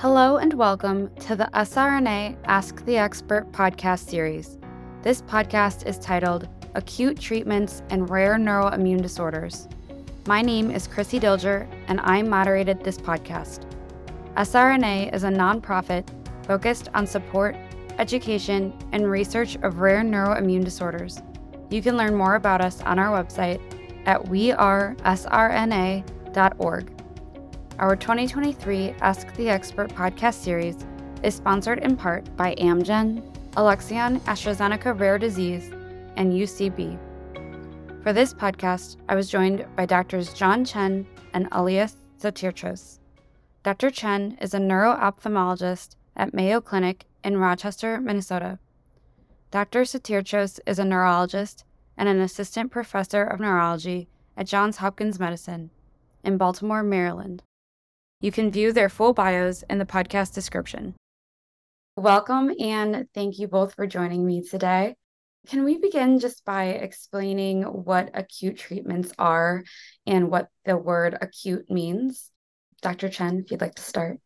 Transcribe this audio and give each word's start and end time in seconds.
Hello 0.00 0.38
and 0.38 0.54
welcome 0.54 1.14
to 1.16 1.36
the 1.36 1.50
SRNA 1.52 2.34
Ask 2.46 2.82
the 2.86 2.96
Expert 2.96 3.52
podcast 3.52 4.08
series. 4.08 4.56
This 5.02 5.20
podcast 5.20 5.86
is 5.86 5.98
titled 5.98 6.48
Acute 6.74 7.20
Treatments 7.20 7.82
and 7.90 8.08
Rare 8.08 8.36
Neuroimmune 8.36 9.02
Disorders. 9.02 9.68
My 10.26 10.40
name 10.40 10.70
is 10.70 10.88
Krissy 10.88 11.20
Dilger, 11.20 11.68
and 11.88 12.00
I 12.00 12.22
moderated 12.22 12.82
this 12.82 12.96
podcast. 12.96 13.66
SRNA 14.38 15.14
is 15.14 15.24
a 15.24 15.28
nonprofit 15.28 16.08
focused 16.46 16.88
on 16.94 17.06
support, 17.06 17.54
education, 17.98 18.72
and 18.92 19.10
research 19.10 19.56
of 19.56 19.80
rare 19.80 20.00
neuroimmune 20.00 20.64
disorders. 20.64 21.20
You 21.68 21.82
can 21.82 21.98
learn 21.98 22.14
more 22.14 22.36
about 22.36 22.62
us 22.62 22.80
on 22.80 22.98
our 22.98 23.22
website 23.22 23.60
at 24.06 24.22
wearesrna.org. 24.22 25.00
Our 27.80 27.96
2023 27.96 28.90
Ask 29.00 29.34
the 29.36 29.48
Expert 29.48 29.88
podcast 29.88 30.34
series 30.34 30.76
is 31.22 31.34
sponsored 31.34 31.78
in 31.78 31.96
part 31.96 32.36
by 32.36 32.54
Amgen, 32.56 33.22
Alexion 33.56 34.20
AstraZeneca 34.26 35.00
Rare 35.00 35.16
Disease, 35.16 35.70
and 36.16 36.30
UCB. 36.30 36.98
For 38.02 38.12
this 38.12 38.34
podcast, 38.34 38.98
I 39.08 39.14
was 39.14 39.30
joined 39.30 39.64
by 39.76 39.86
Drs. 39.86 40.34
John 40.34 40.62
Chen 40.62 41.06
and 41.32 41.48
Elias 41.52 41.96
Sotirchos. 42.20 42.98
Dr. 43.62 43.90
Chen 43.90 44.36
is 44.42 44.52
a 44.52 44.60
neuro-ophthalmologist 44.60 45.96
at 46.16 46.34
Mayo 46.34 46.60
Clinic 46.60 47.06
in 47.24 47.38
Rochester, 47.38 47.98
Minnesota. 47.98 48.58
Dr. 49.50 49.84
Sotirchos 49.84 50.60
is 50.66 50.78
a 50.78 50.84
neurologist 50.84 51.64
and 51.96 52.10
an 52.10 52.20
assistant 52.20 52.70
professor 52.70 53.24
of 53.24 53.40
neurology 53.40 54.06
at 54.36 54.46
Johns 54.46 54.76
Hopkins 54.76 55.18
Medicine 55.18 55.70
in 56.22 56.36
Baltimore, 56.36 56.82
Maryland. 56.82 57.42
You 58.22 58.30
can 58.30 58.50
view 58.50 58.74
their 58.74 58.90
full 58.90 59.14
bios 59.14 59.62
in 59.70 59.78
the 59.78 59.86
podcast 59.86 60.34
description. 60.34 60.94
Welcome 61.96 62.52
and 62.60 63.06
thank 63.14 63.38
you 63.38 63.48
both 63.48 63.74
for 63.74 63.86
joining 63.86 64.26
me 64.26 64.42
today. 64.42 64.96
Can 65.48 65.64
we 65.64 65.78
begin 65.78 66.18
just 66.18 66.44
by 66.44 66.64
explaining 66.64 67.62
what 67.62 68.10
acute 68.12 68.58
treatments 68.58 69.10
are 69.18 69.64
and 70.06 70.30
what 70.30 70.48
the 70.66 70.76
word 70.76 71.16
acute 71.18 71.70
means? 71.70 72.30
Dr. 72.82 73.08
Chen, 73.08 73.38
if 73.38 73.50
you'd 73.50 73.62
like 73.62 73.76
to 73.76 73.82
start. 73.82 74.18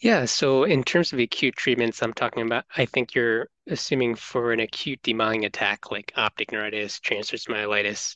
Yeah, 0.00 0.24
so 0.26 0.62
in 0.62 0.84
terms 0.84 1.12
of 1.12 1.18
acute 1.18 1.56
treatments, 1.56 2.02
I'm 2.04 2.12
talking 2.12 2.44
about, 2.44 2.66
I 2.76 2.84
think 2.84 3.16
you're 3.16 3.48
assuming 3.66 4.14
for 4.14 4.52
an 4.52 4.60
acute 4.60 5.02
demyelinating 5.02 5.46
attack 5.46 5.90
like 5.90 6.12
optic 6.16 6.52
neuritis, 6.52 7.00
transverse 7.00 7.46
myelitis, 7.46 8.14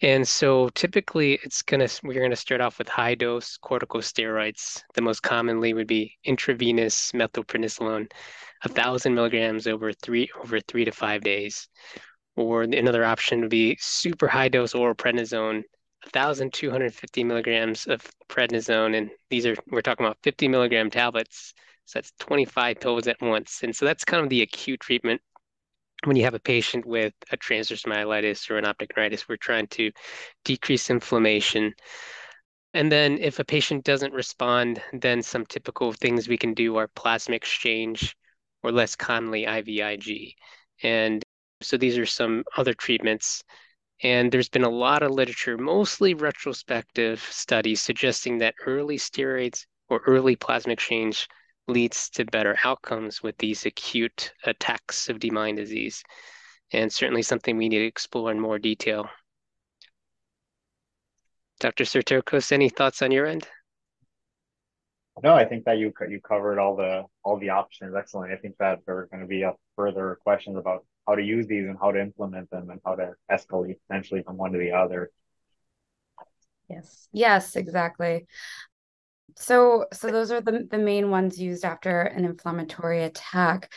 and 0.00 0.26
so 0.26 0.68
typically 0.70 1.40
it's 1.42 1.62
gonna 1.62 1.88
we're 2.04 2.20
gonna 2.20 2.36
start 2.36 2.60
off 2.60 2.78
with 2.78 2.88
high 2.88 3.14
dose 3.14 3.58
corticosteroids. 3.58 4.82
The 4.94 5.02
most 5.02 5.22
commonly 5.22 5.74
would 5.74 5.88
be 5.88 6.16
intravenous 6.24 7.12
methylprednisolone, 7.12 8.10
a 8.62 8.68
thousand 8.68 9.14
milligrams 9.14 9.66
over 9.66 9.92
three 9.92 10.28
over 10.42 10.60
three 10.60 10.84
to 10.84 10.92
five 10.92 11.22
days. 11.22 11.68
Or 12.36 12.62
another 12.62 13.04
option 13.04 13.40
would 13.40 13.50
be 13.50 13.76
super 13.80 14.28
high 14.28 14.48
dose 14.48 14.72
oral 14.74 14.94
prednisone, 14.94 15.64
1,250 16.04 17.24
milligrams 17.24 17.86
of 17.88 18.06
prednisone, 18.28 18.96
and 18.96 19.10
these 19.30 19.46
are 19.46 19.56
we're 19.68 19.82
talking 19.82 20.06
about 20.06 20.18
50 20.22 20.46
milligram 20.46 20.90
tablets. 20.90 21.54
So 21.86 21.98
that's 21.98 22.12
25 22.20 22.80
pills 22.80 23.08
at 23.08 23.20
once, 23.20 23.62
and 23.64 23.74
so 23.74 23.84
that's 23.84 24.04
kind 24.04 24.22
of 24.22 24.28
the 24.28 24.42
acute 24.42 24.78
treatment 24.80 25.20
when 26.04 26.16
you 26.16 26.24
have 26.24 26.34
a 26.34 26.40
patient 26.40 26.86
with 26.86 27.12
a 27.32 27.36
transverse 27.36 27.82
myelitis 27.82 28.50
or 28.50 28.58
an 28.58 28.64
optic 28.64 28.96
neuritis, 28.96 29.28
we're 29.28 29.36
trying 29.36 29.66
to 29.68 29.90
decrease 30.44 30.90
inflammation. 30.90 31.74
And 32.74 32.92
then 32.92 33.18
if 33.18 33.38
a 33.38 33.44
patient 33.44 33.84
doesn't 33.84 34.12
respond, 34.12 34.80
then 34.92 35.22
some 35.22 35.46
typical 35.46 35.92
things 35.92 36.28
we 36.28 36.38
can 36.38 36.54
do 36.54 36.76
are 36.76 36.88
plasma 36.88 37.34
exchange 37.34 38.16
or 38.62 38.70
less 38.70 38.94
commonly 38.94 39.44
IVIG. 39.46 40.34
And 40.82 41.24
so 41.60 41.76
these 41.76 41.98
are 41.98 42.06
some 42.06 42.44
other 42.56 42.74
treatments. 42.74 43.42
And 44.02 44.30
there's 44.30 44.48
been 44.48 44.64
a 44.64 44.70
lot 44.70 45.02
of 45.02 45.10
literature, 45.10 45.58
mostly 45.58 46.14
retrospective 46.14 47.20
studies, 47.20 47.82
suggesting 47.82 48.38
that 48.38 48.54
early 48.64 48.96
steroids 48.96 49.66
or 49.88 50.00
early 50.06 50.36
plasma 50.36 50.74
exchange 50.74 51.26
leads 51.68 52.08
to 52.10 52.24
better 52.24 52.56
outcomes 52.64 53.22
with 53.22 53.36
these 53.38 53.66
acute 53.66 54.32
attacks 54.44 55.08
of 55.08 55.18
demyelinating 55.18 55.56
disease, 55.56 56.02
and 56.72 56.92
certainly 56.92 57.22
something 57.22 57.56
we 57.56 57.68
need 57.68 57.78
to 57.78 57.84
explore 57.84 58.30
in 58.30 58.40
more 58.40 58.58
detail. 58.58 59.08
Dr. 61.60 61.84
Sotirchos, 61.84 62.52
any 62.52 62.68
thoughts 62.68 63.02
on 63.02 63.10
your 63.10 63.26
end? 63.26 63.48
No, 65.22 65.34
I 65.34 65.44
think 65.44 65.64
that 65.64 65.78
you 65.78 65.92
you 66.08 66.20
covered 66.20 66.58
all 66.58 66.76
the 66.76 67.04
all 67.24 67.38
the 67.38 67.50
options. 67.50 67.94
Excellent. 67.96 68.32
I 68.32 68.36
think 68.36 68.56
that 68.58 68.80
there 68.86 68.98
are 68.98 69.06
going 69.06 69.22
to 69.22 69.26
be 69.26 69.44
uh, 69.44 69.52
further 69.74 70.18
questions 70.22 70.56
about 70.56 70.84
how 71.06 71.16
to 71.16 71.22
use 71.22 71.46
these 71.46 71.66
and 71.66 71.76
how 71.80 71.90
to 71.90 72.00
implement 72.00 72.50
them 72.50 72.70
and 72.70 72.80
how 72.84 72.94
to 72.94 73.14
escalate 73.30 73.78
potentially 73.88 74.22
from 74.22 74.36
one 74.36 74.52
to 74.52 74.58
the 74.58 74.72
other. 74.72 75.10
Yes. 76.68 77.08
Yes, 77.12 77.56
exactly. 77.56 78.26
So, 79.36 79.86
so 79.92 80.10
those 80.10 80.30
are 80.30 80.40
the, 80.40 80.66
the 80.70 80.78
main 80.78 81.10
ones 81.10 81.40
used 81.40 81.64
after 81.64 82.00
an 82.00 82.24
inflammatory 82.24 83.04
attack. 83.04 83.70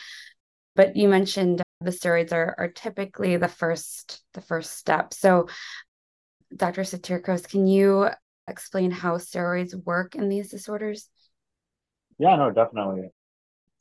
But 0.74 0.96
you 0.96 1.08
mentioned 1.08 1.60
uh, 1.60 1.64
the 1.80 1.90
steroids 1.90 2.32
are, 2.32 2.54
are 2.58 2.68
typically 2.68 3.36
the 3.36 3.48
first 3.48 4.22
the 4.34 4.40
first 4.40 4.72
step. 4.76 5.12
So, 5.12 5.48
Dr. 6.54 6.82
Sotirchos, 6.82 7.48
can 7.48 7.66
you 7.66 8.08
explain 8.48 8.90
how 8.90 9.16
steroids 9.16 9.74
work 9.84 10.14
in 10.14 10.28
these 10.28 10.50
disorders? 10.50 11.08
Yeah, 12.18 12.36
no, 12.36 12.50
definitely. 12.50 13.10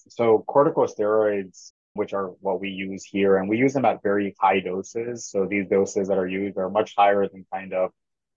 So, 0.09 0.43
corticosteroids, 0.47 1.71
which 1.93 2.13
are 2.13 2.27
what 2.41 2.59
we 2.59 2.69
use 2.69 3.03
here, 3.03 3.37
and 3.37 3.49
we 3.49 3.57
use 3.57 3.73
them 3.73 3.85
at 3.85 4.03
very 4.03 4.35
high 4.39 4.59
doses. 4.59 5.27
So, 5.27 5.45
these 5.45 5.67
doses 5.69 6.07
that 6.09 6.17
are 6.17 6.27
used 6.27 6.57
are 6.57 6.69
much 6.69 6.93
higher 6.97 7.27
than 7.27 7.45
kind 7.53 7.73
of 7.73 7.91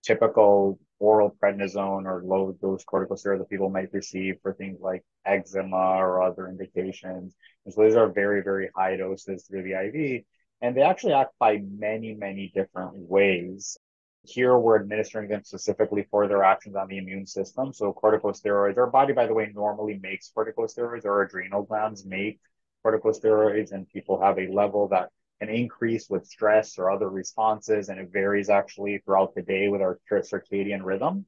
typical 0.04 0.78
oral 0.98 1.36
prednisone 1.42 2.06
or 2.06 2.22
low 2.24 2.52
dose 2.60 2.84
corticosteroids 2.84 3.38
that 3.38 3.50
people 3.50 3.70
might 3.70 3.92
receive 3.92 4.36
for 4.42 4.52
things 4.52 4.78
like 4.80 5.04
eczema 5.26 5.76
or 5.76 6.22
other 6.22 6.48
indications. 6.48 7.34
And 7.64 7.74
so 7.74 7.82
these 7.82 7.96
are 7.96 8.08
very, 8.08 8.42
very 8.42 8.70
high 8.74 8.96
doses 8.96 9.44
through 9.44 9.62
the 9.64 9.72
IV. 9.72 10.24
And 10.60 10.76
they 10.76 10.82
actually 10.82 11.12
act 11.12 11.34
by 11.38 11.62
many, 11.78 12.14
many 12.14 12.52
different 12.54 12.92
ways. 12.94 13.76
Here 14.22 14.56
we're 14.56 14.80
administering 14.80 15.28
them 15.28 15.44
specifically 15.44 16.06
for 16.10 16.26
their 16.26 16.42
actions 16.42 16.76
on 16.76 16.88
the 16.88 16.96
immune 16.96 17.26
system. 17.26 17.74
So 17.74 17.92
corticosteroids, 17.92 18.78
our 18.78 18.86
body, 18.86 19.12
by 19.12 19.26
the 19.26 19.34
way, 19.34 19.50
normally 19.54 19.98
makes 20.02 20.32
corticosteroids. 20.34 21.04
Our 21.04 21.22
adrenal 21.22 21.64
glands 21.64 22.06
make 22.06 22.40
corticosteroids, 22.84 23.72
and 23.72 23.88
people 23.88 24.20
have 24.20 24.38
a 24.38 24.46
level 24.46 24.88
that 24.88 25.10
an 25.44 25.54
increase 25.54 26.08
with 26.08 26.26
stress 26.26 26.78
or 26.78 26.90
other 26.90 27.08
responses, 27.08 27.88
and 27.88 28.00
it 28.00 28.10
varies 28.12 28.48
actually 28.48 28.98
throughout 28.98 29.34
the 29.34 29.42
day 29.42 29.68
with 29.68 29.80
our 29.80 29.98
circadian 30.10 30.82
rhythm. 30.82 31.26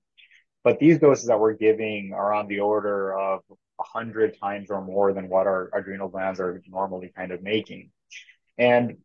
But 0.65 0.79
these 0.81 0.99
doses 0.99 1.27
that 1.29 1.39
we're 1.39 1.53
giving 1.53 2.13
are 2.13 2.35
on 2.35 2.49
the 2.49 2.61
order 2.61 3.17
of 3.17 3.43
100 3.77 4.39
times 4.41 4.71
or 4.71 4.83
more 4.83 5.13
than 5.13 5.29
what 5.29 5.47
our 5.47 5.71
adrenal 5.73 6.09
glands 6.09 6.41
are 6.41 6.61
normally 6.67 7.13
kind 7.15 7.31
of 7.31 7.43
making. 7.43 7.91
And 8.59 8.97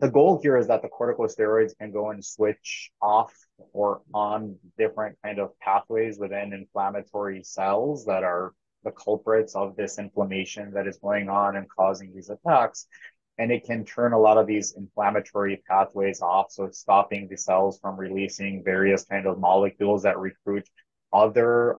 the 0.00 0.10
goal 0.10 0.40
here 0.42 0.56
is 0.56 0.66
that 0.66 0.82
the 0.82 0.88
corticosteroids 0.88 1.76
can 1.78 1.92
go 1.92 2.10
and 2.10 2.24
switch 2.24 2.90
off 3.00 3.34
or 3.72 4.02
on 4.12 4.56
different 4.76 5.16
kind 5.24 5.38
of 5.38 5.58
pathways 5.60 6.18
within 6.18 6.52
inflammatory 6.52 7.42
cells 7.44 8.04
that 8.06 8.24
are 8.24 8.52
the 8.82 8.90
culprits 8.90 9.54
of 9.54 9.76
this 9.76 9.98
inflammation 9.98 10.72
that 10.72 10.86
is 10.86 10.98
going 10.98 11.28
on 11.28 11.56
and 11.56 11.68
causing 11.68 12.14
these 12.14 12.30
attacks 12.30 12.86
and 13.38 13.50
it 13.50 13.64
can 13.64 13.84
turn 13.84 14.12
a 14.12 14.18
lot 14.18 14.38
of 14.38 14.46
these 14.46 14.72
inflammatory 14.72 15.62
pathways 15.68 16.20
off. 16.20 16.50
So 16.50 16.68
stopping 16.70 17.28
the 17.28 17.36
cells 17.36 17.78
from 17.80 17.96
releasing 17.96 18.62
various 18.62 19.04
kind 19.04 19.26
of 19.26 19.38
molecules 19.38 20.02
that 20.02 20.18
recruit 20.18 20.68
other 21.12 21.76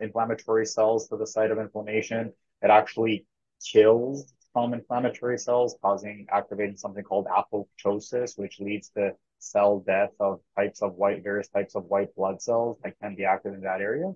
inflammatory 0.00 0.66
cells 0.66 1.08
to 1.08 1.16
the 1.16 1.26
site 1.26 1.50
of 1.50 1.58
inflammation. 1.58 2.32
It 2.62 2.70
actually 2.70 3.26
kills 3.64 4.34
some 4.54 4.74
inflammatory 4.74 5.38
cells, 5.38 5.76
causing 5.82 6.26
activating 6.30 6.76
something 6.76 7.04
called 7.04 7.26
apoptosis, 7.26 8.38
which 8.38 8.60
leads 8.60 8.88
to 8.90 9.12
cell 9.38 9.80
death 9.86 10.10
of 10.18 10.40
types 10.56 10.82
of 10.82 10.94
white, 10.94 11.22
various 11.22 11.48
types 11.48 11.74
of 11.76 11.84
white 11.84 12.14
blood 12.16 12.42
cells 12.42 12.78
that 12.82 12.98
can 13.00 13.14
be 13.14 13.24
active 13.24 13.54
in 13.54 13.60
that 13.60 13.80
area. 13.80 14.12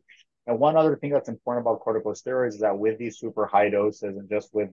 And 0.46 0.58
one 0.58 0.76
other 0.76 0.96
thing 0.96 1.10
that's 1.10 1.28
important 1.28 1.64
about 1.64 1.84
corticosteroids 1.84 2.54
is 2.54 2.60
that 2.60 2.76
with 2.76 2.98
these 2.98 3.18
super 3.18 3.46
high 3.46 3.70
doses 3.70 4.16
and 4.16 4.28
just 4.28 4.52
with 4.52 4.70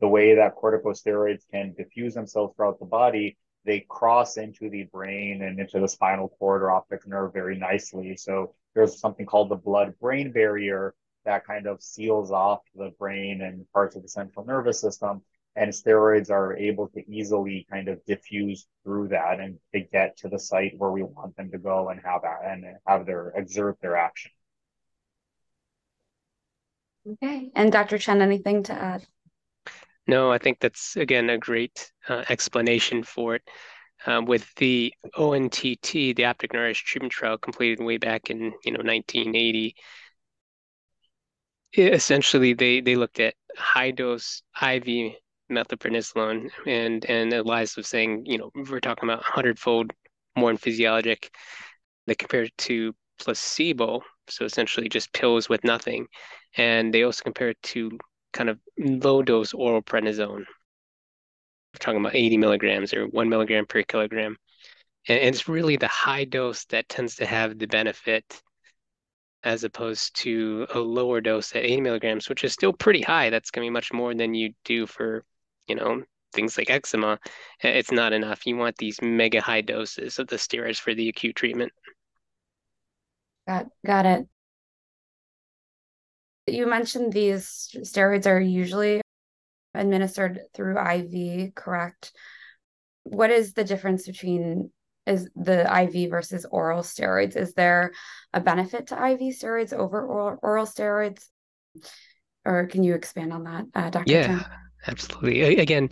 the 0.00 0.08
way 0.08 0.34
that 0.34 0.56
corticosteroids 0.56 1.42
can 1.50 1.74
diffuse 1.76 2.14
themselves 2.14 2.54
throughout 2.54 2.78
the 2.78 2.86
body, 2.86 3.36
they 3.64 3.84
cross 3.88 4.36
into 4.36 4.70
the 4.70 4.84
brain 4.84 5.42
and 5.42 5.58
into 5.58 5.80
the 5.80 5.88
spinal 5.88 6.28
cord 6.38 6.62
or 6.62 6.70
optic 6.70 7.06
nerve 7.06 7.32
very 7.32 7.58
nicely. 7.58 8.16
So 8.16 8.54
there's 8.74 9.00
something 9.00 9.26
called 9.26 9.50
the 9.50 9.56
blood 9.56 9.94
brain 10.00 10.32
barrier 10.32 10.94
that 11.24 11.44
kind 11.44 11.66
of 11.66 11.82
seals 11.82 12.30
off 12.30 12.60
the 12.74 12.92
brain 12.98 13.42
and 13.42 13.66
parts 13.72 13.96
of 13.96 14.02
the 14.02 14.08
central 14.08 14.44
nervous 14.44 14.80
system. 14.80 15.22
And 15.56 15.70
steroids 15.70 16.30
are 16.30 16.54
able 16.54 16.88
to 16.88 17.10
easily 17.10 17.66
kind 17.70 17.88
of 17.88 18.04
diffuse 18.04 18.66
through 18.84 19.08
that 19.08 19.40
and 19.40 19.58
to 19.74 19.80
get 19.80 20.18
to 20.18 20.28
the 20.28 20.38
site 20.38 20.74
where 20.76 20.90
we 20.90 21.02
want 21.02 21.34
them 21.36 21.50
to 21.50 21.58
go 21.58 21.88
and 21.88 21.98
have 22.04 22.22
that 22.22 22.40
and 22.44 22.64
have 22.86 23.06
their 23.06 23.32
exert 23.34 23.78
their 23.80 23.96
action. 23.96 24.30
Okay. 27.10 27.50
And 27.54 27.72
Dr. 27.72 27.96
Chen, 27.98 28.20
anything 28.20 28.64
to 28.64 28.74
add? 28.74 29.06
No, 30.06 30.30
I 30.32 30.38
think 30.38 30.60
that's 30.60 30.96
again 30.96 31.30
a 31.30 31.38
great 31.38 31.92
uh, 32.08 32.24
explanation 32.28 33.02
for 33.02 33.36
it. 33.36 33.42
Um, 34.06 34.26
with 34.26 34.54
the 34.56 34.94
ONTT, 35.16 36.12
the 36.12 36.26
optic 36.26 36.52
neuritis 36.52 36.78
treatment 36.78 37.12
trial 37.12 37.38
completed 37.38 37.82
way 37.84 37.96
back 37.98 38.30
in 38.30 38.52
you 38.64 38.72
know 38.72 38.82
1980, 38.82 39.76
essentially 41.76 42.52
they 42.54 42.80
they 42.80 42.96
looked 42.96 43.20
at 43.20 43.34
high 43.56 43.90
dose 43.90 44.42
IV 44.54 45.16
methylprednisolone 45.50 46.50
and 46.66 47.04
and 47.06 47.32
Elias 47.32 47.76
was 47.76 47.86
saying 47.88 48.24
you 48.26 48.38
know 48.38 48.50
we're 48.70 48.80
talking 48.80 49.08
about 49.08 49.22
hundredfold 49.22 49.92
more 50.36 50.50
in 50.50 50.56
physiologic 50.56 51.30
that 52.06 52.18
compared 52.18 52.50
to 52.58 52.94
placebo, 53.20 54.02
so 54.28 54.44
essentially 54.44 54.88
just 54.88 55.12
pills 55.12 55.48
with 55.48 55.64
nothing, 55.64 56.06
and 56.56 56.94
they 56.94 57.04
also 57.04 57.22
compared 57.24 57.56
to 57.62 57.90
kind 58.36 58.50
of 58.50 58.58
low 58.78 59.22
dose 59.22 59.54
oral 59.54 59.82
prednisone. 59.82 60.44
We're 61.72 61.80
talking 61.80 62.00
about 62.00 62.14
80 62.14 62.36
milligrams 62.36 62.94
or 62.94 63.06
one 63.06 63.28
milligram 63.28 63.66
per 63.66 63.82
kilogram. 63.82 64.36
And 65.08 65.18
it's 65.18 65.48
really 65.48 65.76
the 65.76 65.88
high 65.88 66.24
dose 66.24 66.64
that 66.66 66.88
tends 66.88 67.16
to 67.16 67.26
have 67.26 67.58
the 67.58 67.66
benefit 67.66 68.42
as 69.42 69.64
opposed 69.64 70.16
to 70.22 70.66
a 70.74 70.78
lower 70.78 71.20
dose 71.20 71.54
at 71.54 71.64
80 71.64 71.80
milligrams, 71.80 72.28
which 72.28 72.44
is 72.44 72.52
still 72.52 72.72
pretty 72.72 73.02
high. 73.02 73.30
That's 73.30 73.50
going 73.50 73.64
to 73.64 73.70
be 73.70 73.72
much 73.72 73.92
more 73.92 74.14
than 74.14 74.34
you 74.34 74.52
do 74.64 74.86
for, 74.86 75.24
you 75.68 75.76
know, 75.76 76.02
things 76.32 76.58
like 76.58 76.70
eczema. 76.70 77.18
It's 77.60 77.92
not 77.92 78.12
enough. 78.12 78.46
You 78.46 78.56
want 78.56 78.76
these 78.76 79.00
mega 79.00 79.40
high 79.40 79.60
doses 79.60 80.18
of 80.18 80.26
the 80.26 80.36
steroids 80.36 80.78
for 80.78 80.94
the 80.94 81.08
acute 81.08 81.36
treatment. 81.36 81.72
Got 83.46 83.66
got 83.84 84.06
it. 84.06 84.26
You 86.46 86.66
mentioned 86.66 87.12
these 87.12 87.68
steroids 87.82 88.26
are 88.26 88.40
usually 88.40 89.00
administered 89.74 90.40
through 90.54 90.78
IV, 90.78 91.54
correct? 91.54 92.12
What 93.02 93.30
is 93.30 93.52
the 93.52 93.64
difference 93.64 94.06
between 94.06 94.70
is 95.06 95.28
the 95.36 95.62
IV 95.82 96.10
versus 96.10 96.46
oral 96.50 96.82
steroids? 96.82 97.36
Is 97.36 97.54
there 97.54 97.92
a 98.32 98.40
benefit 98.40 98.88
to 98.88 98.94
IV 98.94 99.20
steroids 99.34 99.72
over 99.72 100.04
oral, 100.04 100.38
oral 100.42 100.66
steroids? 100.66 101.24
Or 102.44 102.66
can 102.66 102.82
you 102.82 102.94
expand 102.94 103.32
on 103.32 103.44
that, 103.44 103.64
uh, 103.74 103.90
Dr. 103.90 104.12
Yeah, 104.12 104.44
absolutely. 104.86 105.58
Again, 105.58 105.90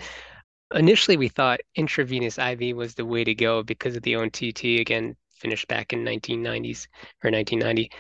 initially 0.73 1.17
we 1.17 1.29
thought 1.29 1.61
intravenous 1.77 2.39
IV 2.39 2.77
was 2.77 2.95
the 2.95 3.05
way 3.05 3.25
to 3.25 3.35
go 3.35 3.63
because 3.63 3.97
of 3.97 4.03
the 4.03 4.15
ONTT, 4.15 4.81
again, 4.81 5.17
finished 5.37 5.69
back 5.69 5.93
in 5.93 6.05
1990s 6.05 6.87
or 7.23 7.31
1990. 7.31 7.91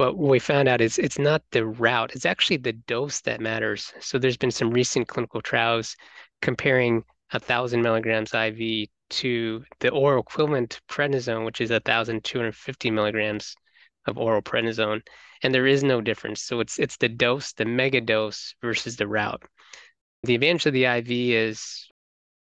But 0.00 0.16
what 0.16 0.30
we 0.30 0.38
found 0.38 0.66
out 0.66 0.80
is 0.80 0.98
it's 0.98 1.18
not 1.18 1.42
the 1.50 1.66
route, 1.66 2.12
it's 2.14 2.24
actually 2.24 2.56
the 2.56 2.72
dose 2.72 3.20
that 3.20 3.38
matters. 3.38 3.92
So 4.00 4.18
there's 4.18 4.38
been 4.38 4.50
some 4.50 4.70
recent 4.70 5.08
clinical 5.08 5.42
trials 5.42 5.94
comparing 6.40 7.04
a 7.32 7.38
thousand 7.38 7.82
milligrams 7.82 8.32
IV 8.32 8.88
to 9.10 9.62
the 9.80 9.90
oral 9.90 10.22
equivalent 10.22 10.80
prednisone, 10.88 11.44
which 11.44 11.60
is 11.60 11.68
1,250 11.68 12.90
milligrams 12.90 13.54
of 14.06 14.16
oral 14.16 14.40
prednisone, 14.40 15.02
and 15.42 15.52
there 15.52 15.66
is 15.66 15.84
no 15.84 16.00
difference. 16.00 16.40
So 16.44 16.60
it's 16.60 16.78
it's 16.78 16.96
the 16.96 17.10
dose, 17.10 17.52
the 17.52 17.66
mega 17.66 18.00
dose 18.00 18.54
versus 18.62 18.96
the 18.96 19.06
route. 19.06 19.42
The 20.22 20.34
advantage 20.34 20.64
of 20.64 20.72
the 20.72 20.86
IV 20.86 21.10
is 21.10 21.90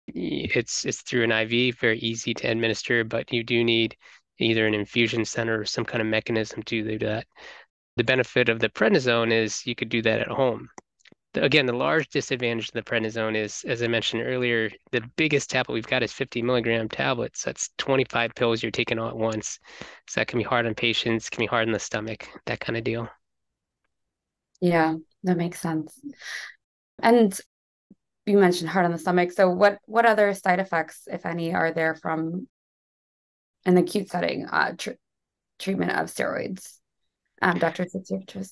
it's 0.07 0.85
it's 0.85 1.01
through 1.01 1.25
an 1.25 1.33
IV, 1.33 1.77
very 1.77 1.99
easy 1.99 2.33
to 2.35 2.47
administer, 2.47 3.03
but 3.03 3.33
you 3.33 3.43
do 3.43 3.65
need 3.65 3.97
either 4.43 4.67
an 4.67 4.73
infusion 4.73 5.25
center 5.25 5.61
or 5.61 5.65
some 5.65 5.85
kind 5.85 6.01
of 6.01 6.07
mechanism 6.07 6.63
to 6.63 6.83
do 6.83 6.99
that. 6.99 7.25
The 7.95 8.03
benefit 8.03 8.49
of 8.49 8.59
the 8.59 8.69
prednisone 8.69 9.31
is 9.31 9.65
you 9.65 9.75
could 9.75 9.89
do 9.89 10.01
that 10.01 10.19
at 10.19 10.27
home 10.27 10.69
again, 11.35 11.65
the 11.65 11.73
large 11.73 12.09
disadvantage 12.09 12.69
of 12.69 12.73
the 12.73 12.81
prednisone 12.81 13.35
is, 13.35 13.63
as 13.67 13.81
I 13.81 13.87
mentioned 13.87 14.23
earlier, 14.23 14.69
the 14.91 15.01
biggest 15.15 15.49
tablet 15.49 15.73
we've 15.73 15.87
got 15.87 16.03
is 16.03 16.13
50 16.13 16.41
milligram 16.41 16.89
tablets. 16.89 17.43
That's 17.43 17.69
25 17.77 18.35
pills 18.35 18.61
you're 18.61 18.71
taking 18.71 18.99
all 18.99 19.09
at 19.09 19.17
once. 19.17 19.59
So 20.07 20.19
that 20.19 20.27
can 20.27 20.39
be 20.39 20.43
hard 20.43 20.65
on 20.65 20.75
patients, 20.75 21.29
can 21.29 21.41
be 21.41 21.47
hard 21.47 21.67
on 21.67 21.73
the 21.73 21.79
stomach, 21.79 22.27
that 22.45 22.59
kind 22.59 22.77
of 22.77 22.83
deal. 22.83 23.09
Yeah, 24.61 24.95
that 25.23 25.37
makes 25.37 25.59
sense. 25.59 25.99
And 27.01 27.37
you 28.25 28.37
mentioned 28.37 28.69
hard 28.69 28.85
on 28.85 28.91
the 28.91 28.97
stomach. 28.97 29.31
So 29.31 29.49
what 29.49 29.79
what 29.85 30.05
other 30.05 30.33
side 30.33 30.59
effects, 30.59 31.07
if 31.11 31.25
any, 31.25 31.53
are 31.53 31.71
there 31.71 31.95
from 31.95 32.47
an 33.65 33.77
acute 33.77 34.09
setting 34.09 34.45
uh, 34.45 34.73
tr- 34.77 34.91
treatment 35.59 35.91
of 35.91 36.07
steroids? 36.07 36.77
Um, 37.41 37.59
Dr. 37.59 37.85
Sotirchos, 37.85 38.51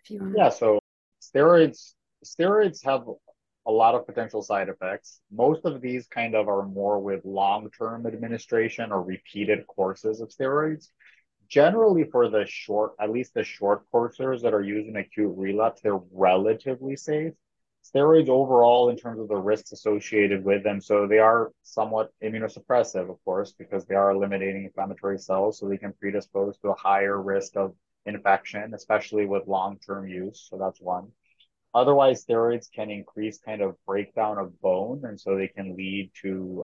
if 0.00 0.10
you 0.10 0.20
want. 0.20 0.34
Yeah, 0.36 0.48
so 0.50 0.78
steroids 1.20 1.94
steroids 2.24 2.84
have 2.84 3.02
a 3.66 3.70
lot 3.70 3.94
of 3.94 4.06
potential 4.06 4.42
side 4.42 4.68
effects. 4.68 5.20
Most 5.30 5.64
of 5.64 5.80
these 5.80 6.06
kind 6.06 6.34
of 6.34 6.48
are 6.48 6.66
more 6.66 7.00
with 7.00 7.24
long-term 7.24 8.06
administration 8.06 8.90
or 8.90 9.02
repeated 9.02 9.66
courses 9.66 10.20
of 10.20 10.30
steroids. 10.30 10.88
Generally, 11.48 12.04
for 12.10 12.28
the 12.28 12.44
short, 12.46 12.92
at 13.00 13.10
least 13.10 13.34
the 13.34 13.44
short 13.44 13.88
courses 13.90 14.42
that 14.42 14.54
are 14.54 14.62
used 14.62 14.88
in 14.88 14.96
acute 14.96 15.32
relapse, 15.36 15.80
they're 15.82 16.00
relatively 16.10 16.96
safe. 16.96 17.34
Steroids 17.82 18.28
overall, 18.28 18.90
in 18.90 18.96
terms 18.96 19.20
of 19.20 19.28
the 19.28 19.36
risks 19.36 19.72
associated 19.72 20.44
with 20.44 20.62
them, 20.62 20.80
so 20.80 21.06
they 21.06 21.18
are 21.18 21.50
somewhat 21.62 22.10
immunosuppressive, 22.22 23.10
of 23.10 23.22
course, 23.24 23.52
because 23.52 23.84
they 23.84 23.96
are 23.96 24.12
eliminating 24.12 24.64
inflammatory 24.64 25.18
cells, 25.18 25.58
so 25.58 25.68
they 25.68 25.78
can 25.78 25.92
predispose 25.92 26.56
to 26.58 26.68
a 26.68 26.74
higher 26.74 27.20
risk 27.20 27.56
of 27.56 27.74
infection, 28.06 28.72
especially 28.74 29.26
with 29.26 29.46
long-term 29.48 30.08
use. 30.08 30.46
So 30.48 30.58
that's 30.58 30.80
one. 30.80 31.08
Otherwise, 31.74 32.24
steroids 32.24 32.70
can 32.70 32.90
increase 32.90 33.38
kind 33.38 33.62
of 33.62 33.76
breakdown 33.84 34.38
of 34.38 34.60
bone, 34.60 35.02
and 35.04 35.20
so 35.20 35.36
they 35.36 35.48
can 35.48 35.76
lead 35.76 36.10
to 36.22 36.62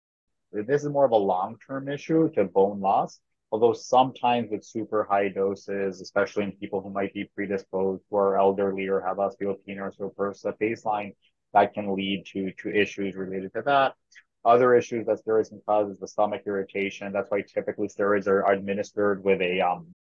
this 0.53 0.83
is 0.83 0.91
more 0.91 1.05
of 1.05 1.13
a 1.13 1.17
long-term 1.17 1.89
issue 1.89 2.29
to 2.33 2.45
bone 2.45 2.81
loss. 2.81 3.21
Although 3.53 3.73
sometimes 3.73 4.51
with 4.51 4.65
super 4.65 5.05
high 5.05 5.29
doses, 5.29 6.01
especially 6.01 6.45
in 6.45 6.53
people 6.53 6.81
who 6.81 6.91
might 6.91 7.13
be 7.13 7.31
predisposed, 7.35 8.03
who 8.09 8.17
are 8.17 8.39
elderly 8.39 8.87
or 8.87 9.01
have 9.01 9.17
osteopenia 9.17 9.93
or 9.99 10.11
forth, 10.13 10.45
at 10.47 10.59
baseline, 10.61 11.15
that 11.53 11.75
can 11.75 11.95
lead 11.95 12.27
to 12.27 12.53
to 12.63 12.71
issues 12.71 13.17
related 13.17 13.53
to 13.55 13.63
that. 13.63 13.95
Other 14.45 14.75
issues 14.75 15.07
that 15.07 15.23
steroids 15.25 15.49
can 15.51 15.61
cause 15.67 15.91
is 15.91 15.99
the 15.99 16.09
stomach 16.09 16.43
irritation. 16.47 17.13
That's 17.13 17.31
why 17.31 17.43
typically 17.43 17.89
steroids 17.89 18.27
are 18.29 18.51
administered 18.51 19.23
with 19.23 19.41
a 19.43 19.61
um, 19.61 19.93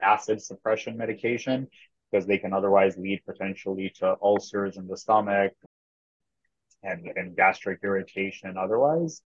acid 0.00 0.42
suppression 0.42 0.96
medication 0.96 1.68
because 2.10 2.26
they 2.26 2.38
can 2.38 2.52
otherwise 2.52 2.96
lead 2.96 3.22
potentially 3.26 3.92
to 3.96 4.16
ulcers 4.22 4.76
in 4.76 4.88
the 4.88 4.96
stomach 4.96 5.52
and, 6.82 7.06
and 7.16 7.36
gastric 7.36 7.80
irritation 7.82 8.56
otherwise. 8.56 9.22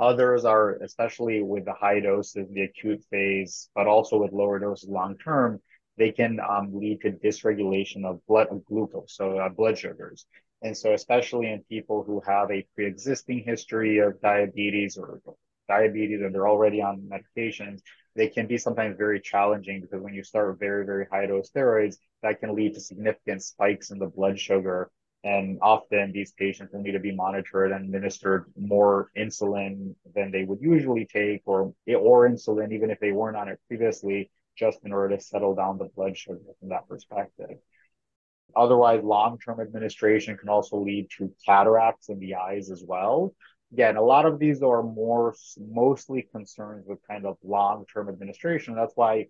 Others 0.00 0.46
are, 0.46 0.76
especially 0.76 1.42
with 1.42 1.66
the 1.66 1.74
high 1.74 2.00
doses 2.00 2.48
the 2.50 2.62
acute 2.62 3.04
phase, 3.10 3.68
but 3.74 3.86
also 3.86 4.16
with 4.16 4.32
lower 4.32 4.58
doses 4.58 4.88
long 4.88 5.16
term, 5.18 5.60
they 5.98 6.10
can 6.10 6.40
um, 6.40 6.70
lead 6.72 7.02
to 7.02 7.12
dysregulation 7.12 8.06
of 8.06 8.24
blood 8.26 8.48
of 8.50 8.64
glucose, 8.64 9.14
so 9.14 9.38
uh, 9.38 9.50
blood 9.50 9.76
sugars. 9.76 10.24
And 10.62 10.74
so, 10.74 10.94
especially 10.94 11.50
in 11.52 11.62
people 11.68 12.02
who 12.02 12.22
have 12.26 12.50
a 12.50 12.66
pre 12.74 12.86
existing 12.86 13.44
history 13.44 13.98
of 13.98 14.20
diabetes 14.22 14.96
or 14.96 15.20
diabetes 15.68 16.22
and 16.22 16.34
they're 16.34 16.48
already 16.48 16.80
on 16.80 17.08
medications, 17.08 17.80
they 18.16 18.28
can 18.28 18.46
be 18.46 18.58
sometimes 18.58 18.96
very 18.96 19.20
challenging 19.20 19.82
because 19.82 20.02
when 20.02 20.14
you 20.14 20.24
start 20.24 20.50
with 20.50 20.58
very, 20.58 20.84
very 20.84 21.06
high 21.12 21.26
dose 21.26 21.50
steroids, 21.50 21.96
that 22.22 22.40
can 22.40 22.54
lead 22.54 22.74
to 22.74 22.80
significant 22.80 23.42
spikes 23.42 23.90
in 23.90 23.98
the 23.98 24.06
blood 24.06 24.38
sugar. 24.38 24.90
And 25.22 25.58
often 25.60 26.12
these 26.12 26.32
patients 26.32 26.72
will 26.72 26.80
need 26.80 26.92
to 26.92 26.98
be 26.98 27.14
monitored 27.14 27.72
and 27.72 27.84
administered 27.84 28.46
more 28.58 29.10
insulin 29.16 29.94
than 30.14 30.30
they 30.30 30.44
would 30.44 30.60
usually 30.62 31.04
take, 31.04 31.42
or, 31.44 31.74
or 31.86 32.28
insulin, 32.28 32.72
even 32.72 32.90
if 32.90 32.98
they 33.00 33.12
weren't 33.12 33.36
on 33.36 33.48
it 33.48 33.60
previously, 33.68 34.30
just 34.56 34.78
in 34.84 34.92
order 34.92 35.16
to 35.16 35.22
settle 35.22 35.54
down 35.54 35.76
the 35.76 35.90
blood 35.94 36.16
sugar 36.16 36.40
from 36.58 36.70
that 36.70 36.88
perspective. 36.88 37.58
Otherwise, 38.56 39.02
long 39.04 39.38
term 39.38 39.60
administration 39.60 40.36
can 40.38 40.48
also 40.48 40.78
lead 40.78 41.08
to 41.18 41.32
cataracts 41.46 42.08
in 42.08 42.18
the 42.18 42.34
eyes 42.34 42.70
as 42.70 42.82
well 42.86 43.34
again, 43.72 43.96
a 43.96 44.02
lot 44.02 44.26
of 44.26 44.38
these 44.38 44.62
are 44.62 44.82
more 44.82 45.34
mostly 45.58 46.26
concerns 46.32 46.84
with 46.86 46.98
kind 47.06 47.26
of 47.26 47.36
long-term 47.44 48.08
administration. 48.08 48.74
That's 48.74 48.96
why 48.96 49.28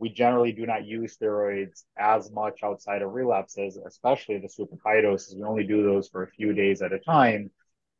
we 0.00 0.08
generally 0.08 0.50
do 0.50 0.64
not 0.64 0.86
use 0.86 1.16
steroids 1.16 1.84
as 1.98 2.32
much 2.32 2.60
outside 2.64 3.02
of 3.02 3.12
relapses, 3.12 3.78
especially 3.86 4.38
the 4.38 4.48
super 4.48 4.76
high 4.82 5.02
doses. 5.02 5.36
We 5.36 5.44
only 5.44 5.64
do 5.64 5.82
those 5.82 6.08
for 6.08 6.22
a 6.22 6.30
few 6.30 6.54
days 6.54 6.80
at 6.80 6.94
a 6.94 6.98
time 6.98 7.50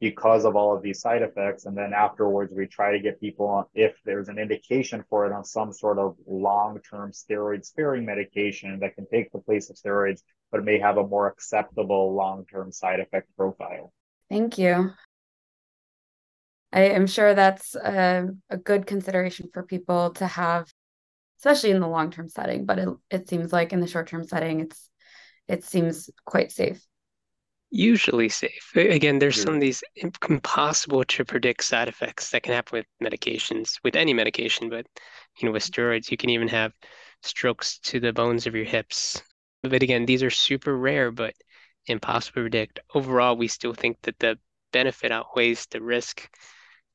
because 0.01 0.47
of 0.47 0.57
all 0.57 0.75
of 0.75 0.83
these 0.83 0.99
side 0.99 1.21
effects. 1.21 1.67
And 1.67 1.77
then 1.77 1.93
afterwards, 1.93 2.55
we 2.57 2.67
try 2.67 2.93
to 2.93 3.01
get 3.01 3.21
people 3.21 3.47
on, 3.47 3.67
if 3.75 3.95
there's 4.07 4.31
an 4.31 4.39
indication 4.39 5.05
for 5.11 5.27
it, 5.27 5.33
on 5.33 5.45
some 5.45 5.75
sort 5.75 5.99
of 5.99 6.17
long-term 6.27 7.13
steroid 7.13 7.67
sparing 7.67 8.07
medication 8.07 8.81
that 8.81 8.95
can 8.95 9.07
take 9.07 9.31
the 9.31 9.39
place 9.39 9.69
of 9.69 9.77
steroids, 9.77 10.23
but 10.51 10.65
may 10.65 10.79
have 10.79 10.97
a 10.97 11.07
more 11.07 11.27
acceptable 11.27 12.15
long-term 12.15 12.73
side 12.73 13.01
effect 13.01 13.29
profile. 13.37 13.93
Thank 14.31 14.57
you. 14.57 14.91
I 16.73 16.83
am 16.83 17.07
sure 17.07 17.35
that's 17.35 17.75
a, 17.75 18.29
a 18.49 18.57
good 18.57 18.87
consideration 18.87 19.51
for 19.53 19.65
people 19.65 20.13
to 20.13 20.27
have 20.27 20.70
especially 21.41 21.71
in 21.71 21.81
the 21.81 21.89
long 21.89 22.11
term 22.11 22.29
setting. 22.29 22.67
But 22.67 22.79
it, 22.79 22.89
it 23.11 23.29
seems 23.29 23.53
like 23.53 23.73
in 23.73 23.81
the 23.81 23.87
short 23.87 24.09
term 24.09 24.25
setting, 24.25 24.61
it's 24.61 24.89
it 25.49 25.65
seems 25.65 26.11
quite 26.25 26.53
safe. 26.53 26.85
Usually 27.71 28.29
safe. 28.29 28.73
Again, 28.75 29.19
there's 29.19 29.41
some 29.41 29.55
of 29.55 29.61
these 29.61 29.83
impossible 30.29 31.05
to 31.05 31.25
predict 31.25 31.65
side 31.65 31.89
effects 31.89 32.31
that 32.31 32.43
can 32.43 32.53
happen 32.53 32.79
with 32.79 32.87
medications, 33.03 33.79
with 33.85 33.97
any 33.97 34.13
medication, 34.13 34.69
but 34.69 34.87
you 35.39 35.47
know, 35.47 35.53
with 35.53 35.63
steroids, 35.63 36.11
you 36.11 36.17
can 36.17 36.31
even 36.31 36.49
have 36.49 36.73
strokes 37.23 37.79
to 37.79 38.01
the 38.01 38.13
bones 38.13 38.47
of 38.47 38.55
your 38.55 38.65
hips. 38.65 39.23
But 39.63 39.83
again, 39.83 40.05
these 40.05 40.23
are 40.23 40.31
super 40.31 40.77
rare, 40.77 41.11
but 41.11 41.35
impossible 41.87 42.35
to 42.35 42.41
predict. 42.43 42.81
Overall, 42.95 43.37
we 43.37 43.49
still 43.49 43.75
think 43.75 43.99
that 44.03 44.19
the 44.19 44.39
benefit 44.73 45.13
outweighs 45.13 45.67
the 45.67 45.81
risk. 45.81 46.29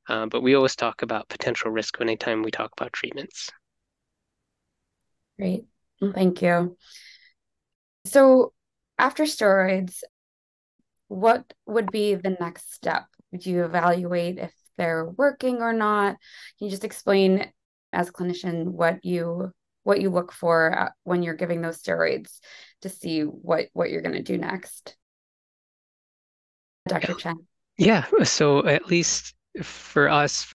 Uh, 0.08 0.25
but 0.28 0.42
we 0.42 0.56
always 0.56 0.75
talk 0.75 1.02
about 1.02 1.30
potential 1.30 1.72
risk 1.72 2.00
anytime 2.02 2.44
we 2.44 2.52
talk 2.52 2.72
about 2.78 2.94
treatments. 2.94 3.50
Great. 5.38 5.65
Thank 6.13 6.42
you. 6.42 6.77
So, 8.06 8.54
after 8.98 9.24
steroids, 9.24 10.01
what 11.08 11.54
would 11.65 11.92
be 11.92 12.15
the 12.15 12.38
next 12.39 12.74
step? 12.74 13.06
Would 13.32 13.46
you 13.46 13.65
evaluate 13.65 14.38
if 14.38 14.54
they're 14.77 15.06
working 15.06 15.62
or 15.62 15.74
not? 15.74 16.18
Can 16.58 16.65
you 16.65 16.70
just 16.70 16.84
explain 16.84 17.51
as 17.92 18.10
a 18.10 18.12
clinician 18.12 18.65
what 18.65 19.04
you 19.04 19.51
what 19.84 20.01
you 20.01 20.10
look 20.10 20.32
for 20.32 20.77
uh, 20.77 20.89
when 21.04 21.22
you're 21.22 21.36
giving 21.36 21.62
those 21.62 21.82
steroids 21.82 22.39
to 22.82 22.89
see 22.89 23.22
what 23.22 23.68
what 23.74 23.89
you're 23.89 24.01
going 24.01 24.15
to 24.15 24.24
do 24.24 24.38
next? 24.38 24.96
Dr. 26.88 27.15
Chen. 27.15 27.48
Yeah, 27.77 28.06
so 28.24 28.65
at 28.65 28.88
least 28.88 29.34
for 29.62 30.08
us, 30.08 30.54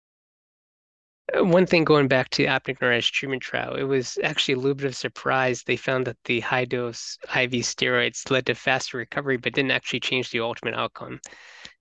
one 1.36 1.66
thing 1.66 1.84
going 1.84 2.08
back 2.08 2.30
to 2.30 2.48
optic 2.48 2.82
neuritis 2.82 3.08
treatment 3.08 3.42
trial, 3.42 3.76
it 3.76 3.84
was 3.84 4.18
actually 4.24 4.54
a 4.54 4.58
little 4.58 4.76
bit 4.76 4.86
of 4.86 4.96
surprise. 4.96 5.64
They 5.64 5.76
found 5.76 6.08
that 6.08 6.18
the 6.26 6.40
high 6.40 6.66
dose 6.66 7.18
IV 7.24 7.52
steroids 7.52 8.30
led 8.32 8.46
to 8.46 8.56
faster 8.56 8.98
recovery, 8.98 9.38
but 9.38 9.54
didn't 9.54 9.72
actually 9.72 10.00
change 10.00 10.32
the 10.32 10.40
ultimate 10.40 10.76
outcome. 10.76 11.20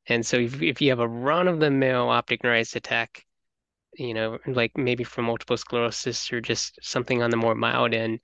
And 0.09 0.25
so 0.27 0.37
if, 0.37 0.61
if 0.63 0.81
you 0.81 0.91
have 0.91 1.01
a 1.01 1.09
run 1.09 1.49
of 1.49 1.61
the 1.61 1.71
mill 1.71 2.09
optic 2.09 2.43
neuritis 2.43 2.77
attack, 2.77 3.25
you 3.95 4.15
know, 4.15 4.39
like 4.47 4.77
maybe 4.77 5.05
from 5.05 5.27
multiple 5.27 5.57
sclerosis 5.57 6.33
or 6.33 6.41
just 6.41 6.79
something 6.83 7.23
on 7.23 7.31
the 7.31 7.37
more 7.37 7.55
mild 7.55 7.95
end, 7.95 8.21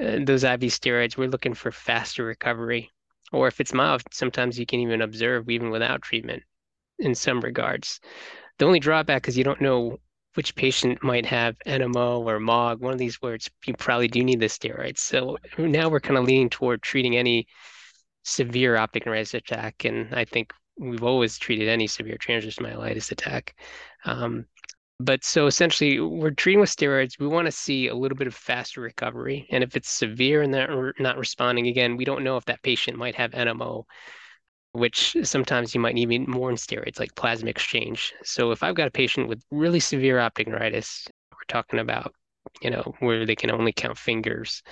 uh, 0.00 0.18
those 0.24 0.44
IV 0.44 0.60
steroids, 0.60 1.16
we're 1.16 1.28
looking 1.28 1.54
for 1.54 1.70
faster 1.70 2.24
recovery. 2.24 2.90
Or 3.32 3.48
if 3.48 3.60
it's 3.60 3.74
mild, 3.74 4.02
sometimes 4.12 4.58
you 4.58 4.66
can 4.66 4.80
even 4.80 5.02
observe 5.02 5.50
even 5.50 5.70
without 5.70 6.02
treatment 6.02 6.42
in 6.98 7.14
some 7.14 7.40
regards. 7.40 8.00
The 8.58 8.66
only 8.66 8.80
drawback 8.80 9.28
is 9.28 9.36
you 9.36 9.44
don't 9.44 9.60
know 9.60 9.98
which 10.34 10.54
patient 10.54 11.02
might 11.02 11.26
have 11.26 11.56
NMO 11.66 12.24
or 12.24 12.40
MOG, 12.40 12.80
one 12.80 12.92
of 12.92 12.98
these 12.98 13.22
words, 13.22 13.50
you 13.66 13.74
probably 13.74 14.08
do 14.08 14.22
need 14.22 14.40
the 14.40 14.46
steroids. 14.46 14.98
So 14.98 15.38
now 15.58 15.88
we're 15.88 16.00
kind 16.00 16.18
of 16.18 16.24
leaning 16.24 16.50
toward 16.50 16.82
treating 16.82 17.16
any 17.16 17.46
severe 18.24 18.76
optic 18.76 19.06
neuritis 19.06 19.34
attack. 19.34 19.84
And 19.84 20.14
I 20.14 20.24
think 20.24 20.52
we've 20.78 21.04
always 21.04 21.38
treated 21.38 21.68
any 21.68 21.86
severe 21.86 22.16
transverse 22.18 22.56
myelitis 22.56 23.12
attack. 23.12 23.54
Um, 24.04 24.46
but 25.00 25.24
so 25.24 25.46
essentially, 25.46 26.00
we're 26.00 26.30
treating 26.30 26.60
with 26.60 26.70
steroids. 26.70 27.18
We 27.18 27.26
want 27.26 27.46
to 27.46 27.52
see 27.52 27.88
a 27.88 27.94
little 27.94 28.16
bit 28.16 28.28
of 28.28 28.34
faster 28.34 28.80
recovery. 28.80 29.46
And 29.50 29.64
if 29.64 29.76
it's 29.76 29.88
severe 29.88 30.42
and 30.42 30.54
they're 30.54 30.94
not 30.98 31.18
responding, 31.18 31.66
again, 31.66 31.96
we 31.96 32.04
don't 32.04 32.24
know 32.24 32.36
if 32.36 32.44
that 32.46 32.62
patient 32.62 32.96
might 32.96 33.16
have 33.16 33.32
NMO 33.32 33.84
which 34.74 35.16
sometimes 35.22 35.72
you 35.72 35.80
might 35.80 35.94
need 35.94 36.26
more 36.26 36.50
in 36.50 36.56
steroids 36.56 36.98
like 36.98 37.14
plasma 37.14 37.48
exchange. 37.48 38.12
So 38.24 38.50
if 38.50 38.64
I've 38.64 38.74
got 38.74 38.88
a 38.88 38.90
patient 38.90 39.28
with 39.28 39.40
really 39.52 39.78
severe 39.78 40.18
optic 40.18 40.48
neuritis, 40.48 41.06
we're 41.30 41.38
talking 41.46 41.78
about, 41.78 42.12
you 42.60 42.70
know, 42.70 42.92
where 42.98 43.24
they 43.24 43.36
can 43.36 43.52
only 43.52 43.72
count 43.72 43.96
fingers. 43.96 44.62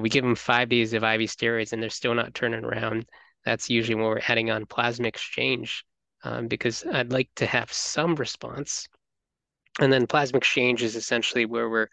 We 0.00 0.10
give 0.10 0.22
them 0.22 0.34
five 0.34 0.68
days 0.68 0.92
of 0.92 1.02
IV 1.02 1.30
steroids 1.30 1.72
and 1.72 1.82
they're 1.82 1.88
still 1.88 2.14
not 2.14 2.34
turning 2.34 2.62
around. 2.62 3.06
That's 3.46 3.70
usually 3.70 3.94
when 3.94 4.04
we're 4.04 4.20
adding 4.28 4.50
on 4.50 4.66
plasma 4.66 5.08
exchange 5.08 5.82
um, 6.22 6.46
because 6.46 6.84
I'd 6.84 7.10
like 7.10 7.30
to 7.36 7.46
have 7.46 7.72
some 7.72 8.16
response. 8.16 8.86
And 9.80 9.90
then 9.90 10.06
plasma 10.06 10.36
exchange 10.36 10.82
is 10.82 10.94
essentially 10.94 11.46
where 11.46 11.70
we're 11.70 11.88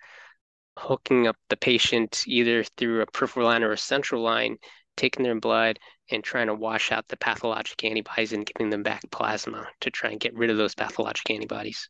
hooking 0.77 1.27
up 1.27 1.37
the 1.49 1.55
patient 1.55 2.23
either 2.27 2.65
through 2.65 2.99
a 2.99 3.05
peripheral 3.05 3.47
line 3.47 3.63
or 3.63 3.71
a 3.71 3.77
central 3.77 4.21
line, 4.21 4.57
taking 4.97 5.23
their 5.23 5.39
blood 5.39 5.79
and 6.11 6.23
trying 6.23 6.47
to 6.47 6.53
wash 6.53 6.91
out 6.91 7.07
the 7.07 7.17
pathologic 7.17 7.83
antibodies 7.83 8.33
and 8.33 8.45
giving 8.45 8.69
them 8.69 8.83
back 8.83 9.01
plasma 9.11 9.67
to 9.81 9.89
try 9.89 10.09
and 10.11 10.19
get 10.19 10.35
rid 10.35 10.49
of 10.49 10.57
those 10.57 10.75
pathologic 10.75 11.29
antibodies. 11.29 11.89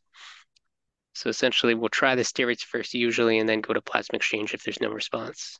So 1.14 1.28
essentially, 1.28 1.74
we'll 1.74 1.88
try 1.88 2.14
the 2.14 2.22
steroids 2.22 2.62
first, 2.62 2.94
usually, 2.94 3.38
and 3.38 3.48
then 3.48 3.60
go 3.60 3.72
to 3.72 3.80
plasma 3.80 4.16
exchange 4.16 4.54
if 4.54 4.64
there's 4.64 4.80
no 4.80 4.90
response. 4.90 5.58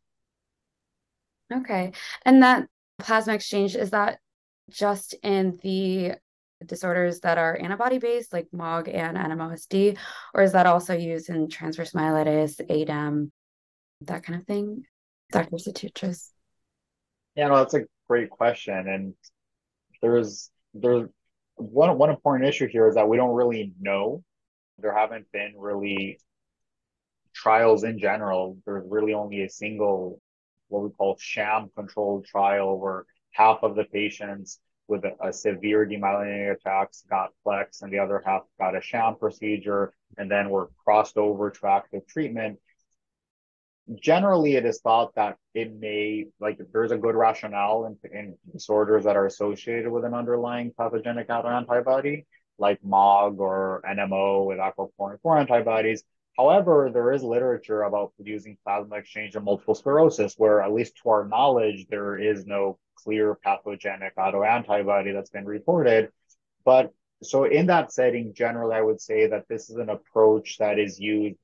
Okay. 1.52 1.92
And 2.24 2.42
that 2.42 2.66
plasma 2.98 3.34
exchange, 3.34 3.76
is 3.76 3.90
that 3.90 4.18
just 4.70 5.14
in 5.22 5.58
the 5.62 6.14
disorders 6.64 7.20
that 7.20 7.38
are 7.38 7.56
antibody 7.56 7.98
based, 7.98 8.32
like 8.32 8.48
MOG 8.52 8.88
and 8.88 9.16
NMOSD, 9.16 9.96
or 10.32 10.42
is 10.42 10.52
that 10.52 10.66
also 10.66 10.94
used 10.94 11.28
in 11.28 11.48
transverse 11.48 11.92
myelitis, 11.92 12.60
ADEM, 12.68 13.30
that 14.02 14.24
kind 14.24 14.40
of 14.40 14.46
thing? 14.46 14.84
Dr. 15.30 15.56
Sotirchos. 15.56 16.30
Yeah, 17.34 17.48
no, 17.48 17.56
that's 17.56 17.74
a 17.74 17.84
great 18.08 18.30
question. 18.30 18.88
And 18.88 19.14
there's 20.02 20.50
there's 20.74 21.08
one 21.56 21.96
one 21.98 22.10
important 22.10 22.48
issue 22.48 22.68
here 22.68 22.88
is 22.88 22.94
that 22.94 23.08
we 23.08 23.16
don't 23.16 23.34
really 23.34 23.72
know. 23.80 24.22
There 24.78 24.94
haven't 24.94 25.26
been 25.32 25.54
really 25.56 26.18
trials 27.34 27.84
in 27.84 27.98
general. 27.98 28.58
There's 28.66 28.84
really 28.88 29.14
only 29.14 29.42
a 29.42 29.48
single 29.48 30.20
what 30.68 30.82
we 30.82 30.90
call 30.90 31.16
sham 31.20 31.70
controlled 31.76 32.26
trial 32.26 32.78
where 32.78 33.04
half 33.32 33.58
of 33.62 33.76
the 33.76 33.84
patients 33.84 34.60
with 34.88 35.04
a, 35.04 35.12
a, 35.20 35.32
severe 35.32 35.86
demyelinating 35.86 36.52
attacks 36.52 37.04
got 37.08 37.30
Plex 37.46 37.82
and 37.82 37.92
the 37.92 37.98
other 37.98 38.22
half 38.24 38.42
got 38.58 38.76
a 38.76 38.80
sham 38.80 39.16
procedure 39.16 39.92
and 40.18 40.30
then 40.30 40.50
were 40.50 40.70
crossed 40.84 41.16
over 41.16 41.50
to 41.50 41.66
active 41.66 42.06
treatment 42.06 42.58
generally 44.00 44.56
it 44.56 44.64
is 44.64 44.80
thought 44.80 45.14
that 45.14 45.36
it 45.54 45.74
may 45.78 46.26
like 46.40 46.58
if 46.58 46.70
there's 46.72 46.90
a 46.90 46.96
good 46.96 47.14
rationale 47.14 47.84
in, 47.86 48.18
in 48.18 48.36
disorders 48.52 49.04
that 49.04 49.16
are 49.16 49.26
associated 49.26 49.90
with 49.90 50.04
an 50.04 50.14
underlying 50.14 50.72
pathogenic 50.76 51.28
autoantibody 51.28 52.24
like 52.58 52.78
MOG 52.82 53.40
or 53.40 53.82
NMO 53.88 54.46
with 54.46 54.58
aquaporin 54.58 55.20
4 55.22 55.38
antibodies. 55.38 56.04
However, 56.36 56.90
there 56.92 57.12
is 57.12 57.22
literature 57.22 57.82
about 57.82 58.12
producing 58.16 58.56
plasma 58.64 58.96
exchange 58.96 59.36
in 59.36 59.44
multiple 59.44 59.74
sclerosis, 59.74 60.34
where 60.36 60.62
at 60.62 60.72
least 60.72 60.96
to 61.02 61.10
our 61.10 61.28
knowledge, 61.28 61.86
there 61.88 62.16
is 62.16 62.46
no 62.46 62.78
clear 62.96 63.34
pathogenic 63.34 64.16
autoantibody 64.16 65.12
that's 65.12 65.30
been 65.30 65.44
reported. 65.44 66.10
But 66.64 66.92
so 67.22 67.44
in 67.44 67.66
that 67.66 67.92
setting, 67.92 68.34
generally, 68.34 68.74
I 68.74 68.82
would 68.82 69.00
say 69.00 69.28
that 69.28 69.46
this 69.48 69.70
is 69.70 69.76
an 69.76 69.90
approach 69.90 70.58
that 70.58 70.78
is 70.78 70.98
used 70.98 71.36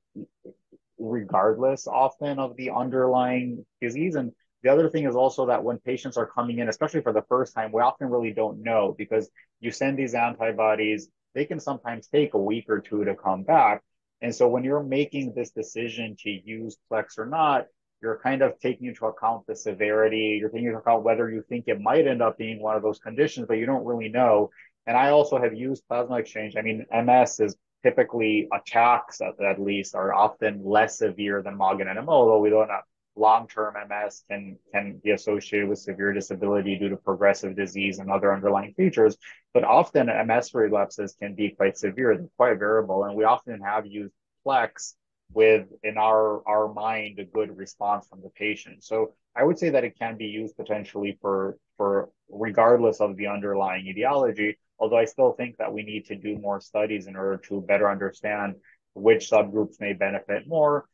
regardless 1.01 1.87
often 1.87 2.39
of 2.39 2.55
the 2.55 2.69
underlying 2.69 3.65
disease. 3.81 4.15
And 4.15 4.31
the 4.63 4.69
other 4.69 4.89
thing 4.89 5.05
is 5.05 5.15
also 5.15 5.47
that 5.47 5.63
when 5.63 5.79
patients 5.79 6.17
are 6.17 6.27
coming 6.27 6.59
in, 6.59 6.69
especially 6.69 7.01
for 7.01 7.13
the 7.13 7.23
first 7.27 7.55
time, 7.55 7.71
we 7.71 7.81
often 7.81 8.09
really 8.09 8.31
don't 8.31 8.61
know 8.61 8.95
because 8.97 9.29
you 9.59 9.71
send 9.71 9.97
these 9.97 10.13
antibodies, 10.13 11.09
they 11.33 11.45
can 11.45 11.59
sometimes 11.59 12.07
take 12.07 12.33
a 12.33 12.39
week 12.39 12.65
or 12.69 12.79
two 12.79 13.03
to 13.05 13.15
come 13.15 13.43
back. 13.43 13.81
And 14.21 14.33
so 14.33 14.47
when 14.47 14.63
you're 14.63 14.83
making 14.83 15.33
this 15.35 15.49
decision 15.49 16.15
to 16.19 16.29
use 16.29 16.77
Plex 16.91 17.17
or 17.17 17.25
not, 17.25 17.65
you're 18.01 18.19
kind 18.19 18.41
of 18.41 18.59
taking 18.59 18.87
into 18.87 19.05
account 19.05 19.45
the 19.47 19.55
severity, 19.55 20.37
you're 20.39 20.49
taking 20.49 20.67
into 20.67 20.79
account 20.79 21.03
whether 21.03 21.29
you 21.29 21.43
think 21.49 21.65
it 21.67 21.79
might 21.79 22.07
end 22.07 22.21
up 22.21 22.37
being 22.37 22.61
one 22.61 22.75
of 22.75 22.83
those 22.83 22.99
conditions, 22.99 23.47
but 23.47 23.57
you 23.57 23.65
don't 23.65 23.85
really 23.85 24.09
know. 24.09 24.49
And 24.87 24.97
I 24.97 25.09
also 25.09 25.39
have 25.39 25.53
used 25.53 25.87
plasma 25.87 26.15
exchange. 26.15 26.55
I 26.57 26.61
mean, 26.61 26.85
MS 26.91 27.39
is 27.39 27.55
typically 27.83 28.47
attacks 28.53 29.21
at, 29.21 29.39
at 29.43 29.59
least 29.59 29.95
are 29.95 30.13
often 30.13 30.63
less 30.63 30.97
severe 30.97 31.41
than 31.41 31.57
MOG 31.57 31.81
and 31.81 31.89
NMO, 31.89 32.09
although 32.09 32.39
we 32.39 32.49
don't 32.49 32.69
have 32.69 32.83
long-term 33.15 33.75
MS 33.89 34.23
can 34.29 34.57
can 34.73 34.99
be 35.03 35.11
associated 35.11 35.67
with 35.67 35.79
severe 35.79 36.13
disability 36.13 36.77
due 36.77 36.89
to 36.89 36.97
progressive 36.97 37.55
disease 37.55 37.99
and 37.99 38.09
other 38.09 38.33
underlying 38.33 38.73
features. 38.73 39.17
But 39.53 39.63
often 39.63 40.07
MS 40.07 40.53
relapses 40.53 41.15
can 41.19 41.35
be 41.35 41.49
quite 41.49 41.77
severe, 41.77 42.17
they're 42.17 42.27
quite 42.37 42.59
variable, 42.59 43.03
and 43.03 43.15
we 43.15 43.23
often 43.23 43.61
have 43.61 43.85
used 43.85 44.13
Plex 44.45 44.93
with 45.33 45.67
in 45.83 45.97
our 45.97 46.47
our 46.47 46.73
mind 46.73 47.19
a 47.19 47.25
good 47.25 47.55
response 47.57 48.07
from 48.07 48.21
the 48.21 48.29
patient. 48.29 48.83
So 48.83 49.13
I 49.35 49.43
would 49.43 49.57
say 49.57 49.69
that 49.69 49.83
it 49.83 49.97
can 49.97 50.17
be 50.17 50.25
used 50.25 50.55
potentially 50.57 51.17
for 51.21 51.57
for 51.77 52.09
regardless 52.29 53.01
of 53.01 53.17
the 53.17 53.27
underlying 53.27 53.87
etiology 53.87 54.57
although 54.81 54.97
I 54.97 55.05
still 55.05 55.33
think 55.33 55.57
that 55.57 55.71
we 55.71 55.83
need 55.83 56.07
to 56.07 56.15
do 56.15 56.39
more 56.39 56.59
studies 56.59 57.05
in 57.05 57.15
order 57.15 57.37
to 57.47 57.61
better 57.61 57.89
understand 57.89 58.55
which 58.95 59.29
subgroups 59.29 59.79
may 59.79 59.93
benefit 59.93 60.47
more 60.47 60.85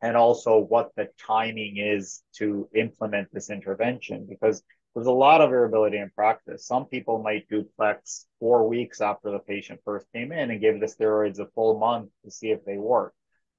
and 0.00 0.16
also 0.16 0.58
what 0.58 0.92
the 0.96 1.08
timing 1.18 1.76
is 1.78 2.22
to 2.36 2.68
implement 2.74 3.28
this 3.32 3.50
intervention 3.50 4.26
because 4.28 4.62
there's 4.94 5.06
a 5.06 5.12
lot 5.12 5.40
of 5.40 5.50
variability 5.50 5.98
in 5.98 6.10
practice. 6.10 6.66
Some 6.66 6.86
people 6.86 7.22
might 7.22 7.48
do 7.48 7.66
Plex 7.78 8.26
four 8.38 8.68
weeks 8.68 9.00
after 9.00 9.30
the 9.30 9.38
patient 9.40 9.80
first 9.84 10.06
came 10.12 10.30
in 10.30 10.50
and 10.50 10.60
give 10.60 10.78
the 10.78 10.86
steroids 10.86 11.40
a 11.40 11.46
full 11.54 11.78
month 11.78 12.10
to 12.24 12.30
see 12.30 12.50
if 12.50 12.64
they 12.64 12.78
work. 12.78 13.14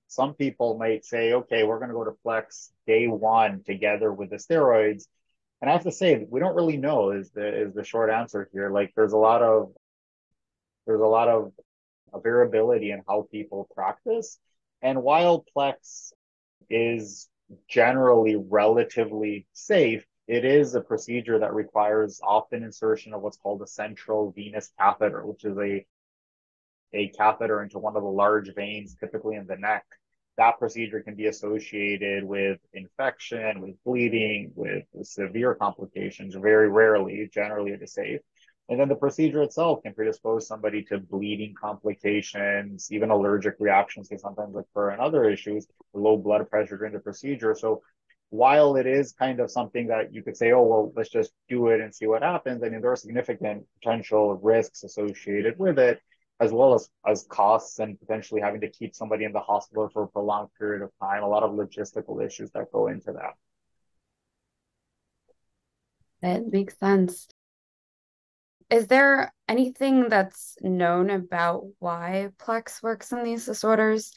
some 0.07 0.35
people 0.35 0.77
might 0.77 1.03
say, 1.03 1.33
okay, 1.33 1.63
we're 1.63 1.79
going 1.79 1.89
to 1.89 1.95
go 1.95 2.05
to 2.05 2.17
Plex 2.25 2.69
day 2.87 3.07
one 3.07 3.63
together 3.63 4.13
with 4.13 4.29
the 4.29 4.37
steroids. 4.37 5.07
And 5.63 5.69
I 5.69 5.73
have 5.75 5.83
to 5.83 5.93
say, 5.93 6.27
we 6.29 6.41
don't 6.41 6.57
really 6.57 6.75
know 6.75 7.11
is 7.11 7.31
the 7.31 7.47
is 7.47 7.73
the 7.73 7.85
short 7.85 8.09
answer 8.09 8.49
here. 8.51 8.69
Like 8.69 8.91
there's 8.97 9.13
a 9.13 9.17
lot 9.17 9.41
of 9.41 9.71
there's 10.85 10.99
a 10.99 11.05
lot 11.05 11.29
of 11.29 11.53
variability 12.21 12.91
in 12.91 13.01
how 13.07 13.29
people 13.31 13.69
practice. 13.73 14.37
And 14.81 15.01
while 15.01 15.45
Plex 15.55 16.11
is 16.69 17.29
generally 17.69 18.35
relatively 18.35 19.47
safe, 19.53 20.03
it 20.27 20.43
is 20.43 20.75
a 20.75 20.81
procedure 20.81 21.39
that 21.39 21.53
requires 21.53 22.19
often 22.21 22.65
insertion 22.65 23.13
of 23.13 23.21
what's 23.21 23.37
called 23.37 23.61
a 23.61 23.67
central 23.67 24.33
venous 24.33 24.69
catheter, 24.77 25.25
which 25.25 25.45
is 25.45 25.57
a 25.57 25.85
a 26.91 27.07
catheter 27.17 27.63
into 27.63 27.79
one 27.79 27.95
of 27.95 28.03
the 28.03 28.09
large 28.09 28.53
veins, 28.53 28.97
typically 28.99 29.37
in 29.37 29.47
the 29.47 29.55
neck. 29.55 29.85
That 30.37 30.57
procedure 30.57 31.01
can 31.01 31.15
be 31.15 31.27
associated 31.27 32.23
with 32.23 32.59
infection, 32.73 33.61
with 33.61 33.75
bleeding, 33.85 34.51
with, 34.55 34.85
severe 35.03 35.53
complications. 35.53 36.33
Very 36.35 36.69
rarely, 36.69 37.29
generally, 37.31 37.71
it 37.71 37.81
is 37.83 37.93
safe. 37.93 38.21
And 38.69 38.79
then 38.79 38.87
the 38.87 38.95
procedure 38.95 39.43
itself 39.43 39.83
can 39.83 39.93
predispose 39.93 40.47
somebody 40.47 40.83
to 40.85 40.97
bleeding 40.97 41.53
complications, 41.59 42.87
even 42.91 43.11
allergic 43.11 43.55
reactions 43.59 44.07
can 44.07 44.17
sometimes 44.17 44.55
occur 44.55 44.91
and 44.91 45.01
other 45.01 45.29
issues, 45.29 45.67
low 45.93 46.17
blood 46.17 46.49
pressure 46.49 46.77
during 46.77 46.93
the 46.93 46.99
procedure. 46.99 47.53
So 47.55 47.83
while 48.29 48.77
it 48.77 48.87
is 48.87 49.11
kind 49.11 49.39
of 49.39 49.51
something 49.51 49.87
that 49.87 50.13
you 50.13 50.23
could 50.23 50.37
say, 50.37 50.53
oh, 50.53 50.63
well, 50.63 50.93
let's 50.95 51.09
just 51.09 51.33
do 51.49 51.67
it 51.67 51.81
and 51.81 51.93
see 51.93 52.07
what 52.07 52.23
happens, 52.23 52.63
I 52.63 52.69
mean, 52.69 52.81
there 52.81 52.91
are 52.91 52.95
significant 52.95 53.65
potential 53.79 54.35
risks 54.41 54.83
associated 54.83 55.59
with 55.59 55.77
it, 55.77 56.01
as 56.39 56.51
well 56.51 56.73
as, 56.73 56.89
as 57.05 57.25
costs 57.29 57.79
and 57.79 57.99
potentially 57.99 58.41
having 58.41 58.61
to 58.61 58.69
keep 58.69 58.95
somebody 58.95 59.23
in 59.23 59.31
the 59.31 59.39
hospital 59.39 59.89
for 59.93 60.03
a 60.03 60.07
prolonged 60.07 60.49
period 60.57 60.81
of 60.81 60.91
time, 61.01 61.23
a 61.23 61.27
lot 61.27 61.43
of 61.43 61.51
logistical 61.51 62.25
issues 62.25 62.51
that 62.51 62.71
go 62.71 62.87
into 62.87 63.13
that. 63.13 63.33
That 66.21 66.47
makes 66.51 66.77
sense. 66.79 67.27
Is 68.69 68.87
there 68.87 69.31
anything 69.47 70.09
that's 70.09 70.57
known 70.61 71.09
about 71.09 71.65
why 71.79 72.29
Plex 72.39 72.81
works 72.81 73.11
in 73.11 73.23
these 73.23 73.45
disorders? 73.45 74.13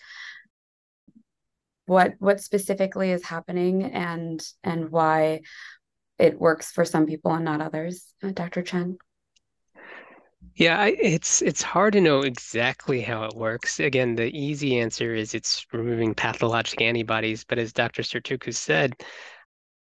What 1.87 2.15
what 2.19 2.41
specifically 2.41 3.11
is 3.11 3.25
happening 3.25 3.85
and 3.85 4.43
and 4.65 4.91
why 4.91 5.43
it 6.19 6.41
works 6.41 6.73
for 6.73 6.85
some 6.85 7.07
people 7.07 7.33
and 7.33 7.45
not 7.45 7.61
others, 7.61 8.13
Dr. 8.33 8.63
Chen? 8.63 8.99
Yeah, 10.57 10.79
I, 10.81 10.89
it's 10.99 11.43
it's 11.43 11.63
hard 11.63 11.93
to 11.93 12.01
know 12.01 12.23
exactly 12.23 13.03
how 13.03 13.25
it 13.25 13.35
works. 13.37 13.79
Again, 13.79 14.15
the 14.17 14.27
easy 14.37 14.79
answer 14.81 15.15
is 15.15 15.35
it's 15.35 15.67
removing 15.73 16.15
pathologic 16.15 16.81
antibodies, 16.81 17.45
but 17.45 17.59
as 17.59 17.73
Dr. 17.75 18.03
Sotirchos 18.03 18.57
said, 18.57 18.95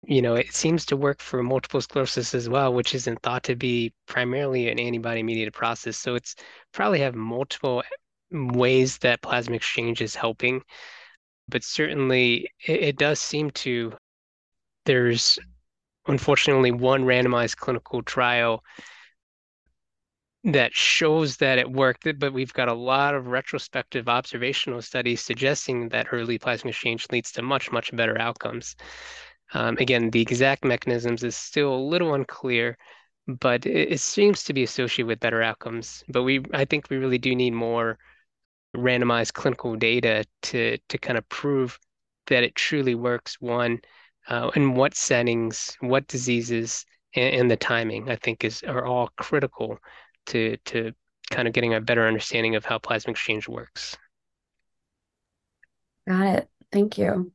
you 0.06 0.22
know, 0.22 0.34
it 0.34 0.52
seems 0.54 0.86
to 0.86 0.96
work 0.96 1.20
for 1.20 1.42
multiple 1.42 1.80
sclerosis 1.80 2.34
as 2.34 2.48
well, 2.48 2.72
which 2.72 2.94
isn't 2.94 3.22
thought 3.22 3.44
to 3.44 3.56
be 3.56 3.92
primarily 4.06 4.68
an 4.70 4.78
antibody 4.78 5.22
mediated 5.22 5.52
process. 5.54 5.96
So 5.98 6.14
it's 6.14 6.34
probably 6.72 7.00
have 7.00 7.14
multiple 7.14 7.82
mm, 8.32 8.56
ways 8.56 8.98
that 8.98 9.22
plasma 9.22 9.56
exchange 9.56 10.00
is 10.02 10.14
helping. 10.14 10.62
But 11.48 11.64
certainly 11.64 12.48
it, 12.66 12.82
it 12.82 12.98
does 12.98 13.20
seem 13.20 13.50
to, 13.52 13.94
there's 14.86 15.38
unfortunately 16.06 16.72
one 16.72 17.04
randomized 17.04 17.56
clinical 17.56 18.02
trial 18.02 18.62
that 20.44 20.74
shows 20.74 21.38
that 21.38 21.58
it 21.58 21.72
worked, 21.72 22.06
but 22.18 22.34
we've 22.34 22.52
got 22.52 22.68
a 22.68 22.74
lot 22.74 23.14
of 23.14 23.28
retrospective 23.28 24.08
observational 24.08 24.82
studies 24.82 25.22
suggesting 25.22 25.88
that 25.88 26.08
early 26.12 26.38
plasma 26.38 26.68
exchange 26.68 27.06
leads 27.10 27.32
to 27.32 27.42
much, 27.42 27.72
much 27.72 27.94
better 27.96 28.20
outcomes. 28.20 28.76
Um, 29.54 29.76
again, 29.78 30.10
the 30.10 30.20
exact 30.20 30.64
mechanisms 30.64 31.24
is 31.24 31.36
still 31.36 31.74
a 31.74 31.88
little 31.88 32.14
unclear, 32.14 32.76
but 33.26 33.64
it, 33.64 33.92
it, 33.92 34.00
seems 34.00 34.44
to 34.44 34.52
be 34.52 34.62
associated 34.62 35.06
with 35.06 35.20
better 35.20 35.42
outcomes. 35.42 36.04
But 36.08 36.24
we, 36.24 36.44
I 36.52 36.66
think, 36.66 36.90
we 36.90 36.98
really 36.98 37.18
do 37.18 37.34
need 37.34 37.52
more 37.54 37.98
randomized 38.76 39.32
clinical 39.32 39.76
data 39.76 40.24
to 40.42 40.76
to 40.88 40.98
kind 40.98 41.16
of 41.16 41.28
prove 41.28 41.78
that 42.26 42.42
it 42.42 42.54
truly 42.54 42.94
works. 42.94 43.40
One, 43.40 43.80
uh, 44.28 44.50
in 44.56 44.74
what 44.74 44.94
settings, 44.94 45.76
what 45.80 46.06
diseases, 46.08 46.84
and, 47.14 47.34
and 47.34 47.50
the 47.50 47.56
timing, 47.56 48.10
I 48.10 48.16
think, 48.16 48.44
is 48.44 48.62
are 48.64 48.84
all 48.84 49.10
critical 49.16 49.78
to 50.26 50.56
to 50.66 50.92
kind 51.30 51.48
of 51.48 51.54
getting 51.54 51.74
a 51.74 51.80
better 51.80 52.06
understanding 52.06 52.54
of 52.54 52.64
how 52.64 52.78
plasma 52.78 53.12
exchange 53.12 53.48
works. 53.48 53.96
Got 56.06 56.26
it. 56.26 56.48
Thank 56.70 56.98
you. 56.98 57.32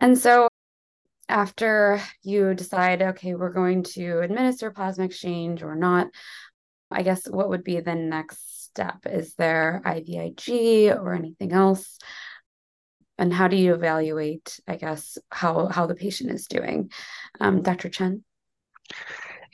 And 0.00 0.18
so 0.18 0.48
after 1.28 2.00
you 2.22 2.54
decide, 2.54 3.02
okay, 3.02 3.34
we're 3.34 3.52
going 3.52 3.82
to 3.82 4.20
administer 4.20 4.70
plasma 4.70 5.04
exchange 5.04 5.62
or 5.62 5.74
not, 5.74 6.08
I 6.90 7.02
guess 7.02 7.28
what 7.28 7.48
would 7.48 7.64
be 7.64 7.80
the 7.80 7.94
next 7.94 8.64
step? 8.64 8.98
Is 9.06 9.34
there 9.34 9.82
IVIG 9.84 10.94
or 10.96 11.14
anything 11.14 11.52
else? 11.52 11.98
And 13.18 13.32
how 13.32 13.48
do 13.48 13.56
you 13.56 13.74
evaluate, 13.74 14.60
I 14.68 14.76
guess, 14.76 15.16
how, 15.30 15.66
how 15.66 15.86
the 15.86 15.94
patient 15.94 16.30
is 16.30 16.46
doing? 16.46 16.90
Um, 17.40 17.62
Dr. 17.62 17.88
Chen? 17.88 18.22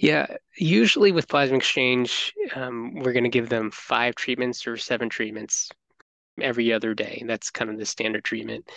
Yeah, 0.02 0.26
usually 0.58 1.12
with 1.12 1.28
plasma 1.28 1.56
exchange, 1.56 2.34
um, 2.56 2.92
we're 2.96 3.12
going 3.12 3.22
to 3.22 3.30
give 3.30 3.48
them 3.48 3.70
five 3.70 4.16
treatments 4.16 4.66
or 4.66 4.76
seven 4.76 5.08
treatments 5.08 5.70
every 6.40 6.72
other 6.72 6.92
day. 6.92 7.22
That's 7.24 7.50
kind 7.50 7.70
of 7.70 7.78
the 7.78 7.86
standard 7.86 8.24
treatment. 8.24 8.68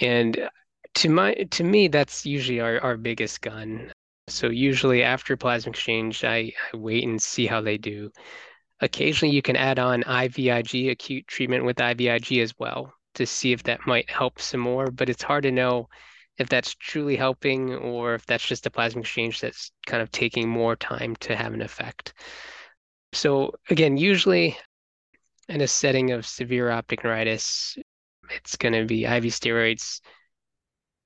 And 0.00 0.50
to 0.94 1.08
my 1.08 1.34
to 1.34 1.62
me 1.62 1.86
that's 1.86 2.26
usually 2.26 2.60
our, 2.60 2.80
our 2.80 2.96
biggest 2.96 3.40
gun 3.40 3.92
so 4.28 4.48
usually 4.48 5.04
after 5.04 5.36
plasma 5.36 5.70
exchange 5.70 6.24
I, 6.24 6.52
I 6.72 6.76
wait 6.76 7.04
and 7.04 7.22
see 7.22 7.46
how 7.46 7.60
they 7.60 7.78
do 7.78 8.10
occasionally 8.80 9.34
you 9.34 9.42
can 9.42 9.54
add 9.54 9.78
on 9.78 10.02
ivig 10.04 10.90
acute 10.90 11.26
treatment 11.26 11.64
with 11.64 11.76
ivig 11.76 12.42
as 12.42 12.54
well 12.58 12.92
to 13.14 13.26
see 13.26 13.52
if 13.52 13.64
that 13.64 13.86
might 13.86 14.10
help 14.10 14.40
some 14.40 14.60
more 14.60 14.90
but 14.90 15.08
it's 15.08 15.22
hard 15.22 15.42
to 15.44 15.52
know 15.52 15.88
if 16.38 16.48
that's 16.48 16.74
truly 16.74 17.16
helping 17.16 17.74
or 17.74 18.14
if 18.14 18.24
that's 18.26 18.46
just 18.46 18.66
a 18.66 18.70
plasma 18.70 19.00
exchange 19.00 19.40
that's 19.40 19.72
kind 19.86 20.02
of 20.02 20.10
taking 20.10 20.48
more 20.48 20.76
time 20.76 21.16
to 21.16 21.36
have 21.36 21.54
an 21.54 21.62
effect 21.62 22.14
so 23.12 23.52
again 23.70 23.96
usually 23.96 24.56
in 25.48 25.60
a 25.60 25.68
setting 25.68 26.12
of 26.12 26.26
severe 26.26 26.70
optic 26.70 27.02
neuritis 27.04 27.76
it's 28.30 28.56
going 28.56 28.74
to 28.74 28.84
be 28.84 29.04
iv 29.04 29.24
steroids 29.24 30.00